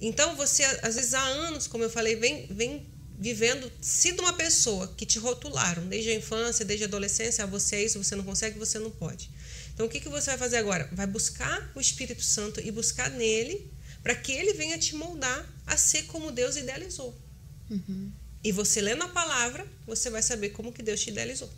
[0.00, 2.86] Então você, às vezes há anos, como eu falei, vem, vem
[3.18, 7.76] vivendo, sido uma pessoa que te rotularam desde a infância, desde a adolescência, a você
[7.76, 9.30] é isso, você não consegue, você não pode.
[9.72, 10.88] Então o que, que você vai fazer agora?
[10.92, 13.70] Vai buscar o Espírito Santo e buscar nele
[14.02, 17.16] para que ele venha te moldar a ser como Deus idealizou.
[17.70, 18.12] Uhum.
[18.44, 21.50] E você lendo a palavra, você vai saber como que Deus te idealizou.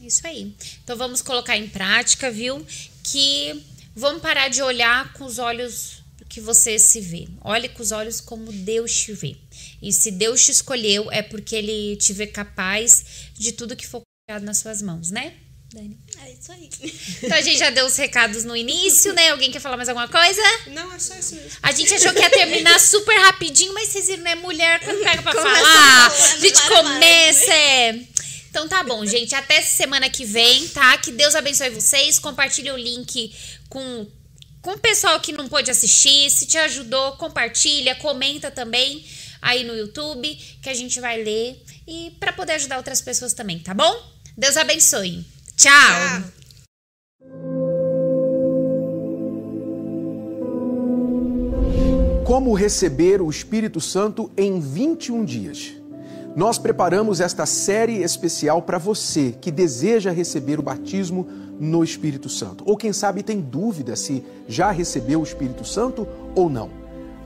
[0.00, 0.54] Isso aí.
[0.82, 2.66] Então vamos colocar em prática, viu?
[3.02, 3.62] Que
[3.94, 7.28] vamos parar de olhar com os olhos que você se vê.
[7.42, 9.36] Olhe com os olhos como Deus te vê.
[9.80, 14.02] E se Deus te escolheu, é porque ele te vê capaz de tudo que for
[14.28, 15.34] colocado nas suas mãos, né?
[15.72, 15.98] Dani.
[16.22, 16.70] É isso aí.
[17.22, 19.30] Então a gente já deu os recados no início, né?
[19.30, 20.42] Alguém quer falar mais alguma coisa?
[20.68, 21.50] Não, é só isso mesmo.
[21.62, 24.34] A gente achou que ia terminar super rapidinho, mas vocês viram, né?
[24.36, 27.52] Mulher, quando pega pra começa falar, a gente começa.
[27.52, 28.00] É.
[28.48, 29.34] Então tá bom, gente.
[29.34, 30.96] Até semana que vem, tá?
[30.98, 32.18] Que Deus abençoe vocês.
[32.18, 33.34] Compartilhe o link
[33.68, 34.06] com,
[34.62, 36.30] com o pessoal que não pôde assistir.
[36.30, 39.04] Se te ajudou, compartilha, comenta também
[39.42, 41.62] aí no YouTube, que a gente vai ler.
[41.86, 44.14] E para poder ajudar outras pessoas também, tá bom?
[44.36, 45.35] Deus abençoe.
[45.56, 45.72] Tchau.
[45.72, 46.22] Tchau.
[52.26, 55.72] Como receber o Espírito Santo em 21 dias?
[56.36, 61.26] Nós preparamos esta série especial para você que deseja receber o batismo
[61.58, 62.62] no Espírito Santo.
[62.66, 66.68] Ou quem sabe tem dúvida se já recebeu o Espírito Santo ou não.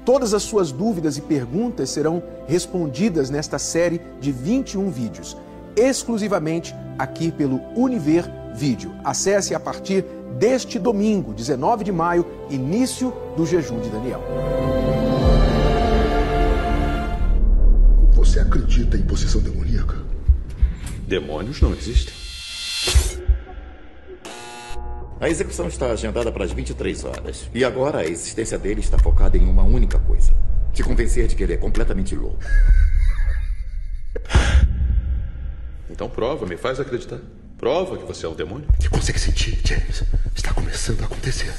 [0.04, 5.36] Todas as suas dúvidas e perguntas serão respondidas nesta série de 21 vídeos
[5.76, 8.92] exclusivamente aqui pelo Univer Vídeo.
[9.04, 10.04] Acesse a partir
[10.38, 14.22] deste domingo, 19 de maio, início do jejum de Daniel.
[18.12, 19.96] Você acredita em possessão demoníaca?
[21.06, 22.14] Demônios não existem.
[25.20, 27.50] A execução está agendada para as 23 horas.
[27.54, 30.34] E agora a existência dele está focada em uma única coisa:
[30.72, 32.42] te convencer de que ele é completamente louco.
[35.90, 37.18] Então prova, me faz acreditar.
[37.58, 38.66] Prova que você é um demônio.
[38.78, 40.02] Você consegue sentir, James?
[40.34, 41.52] Está começando a acontecer.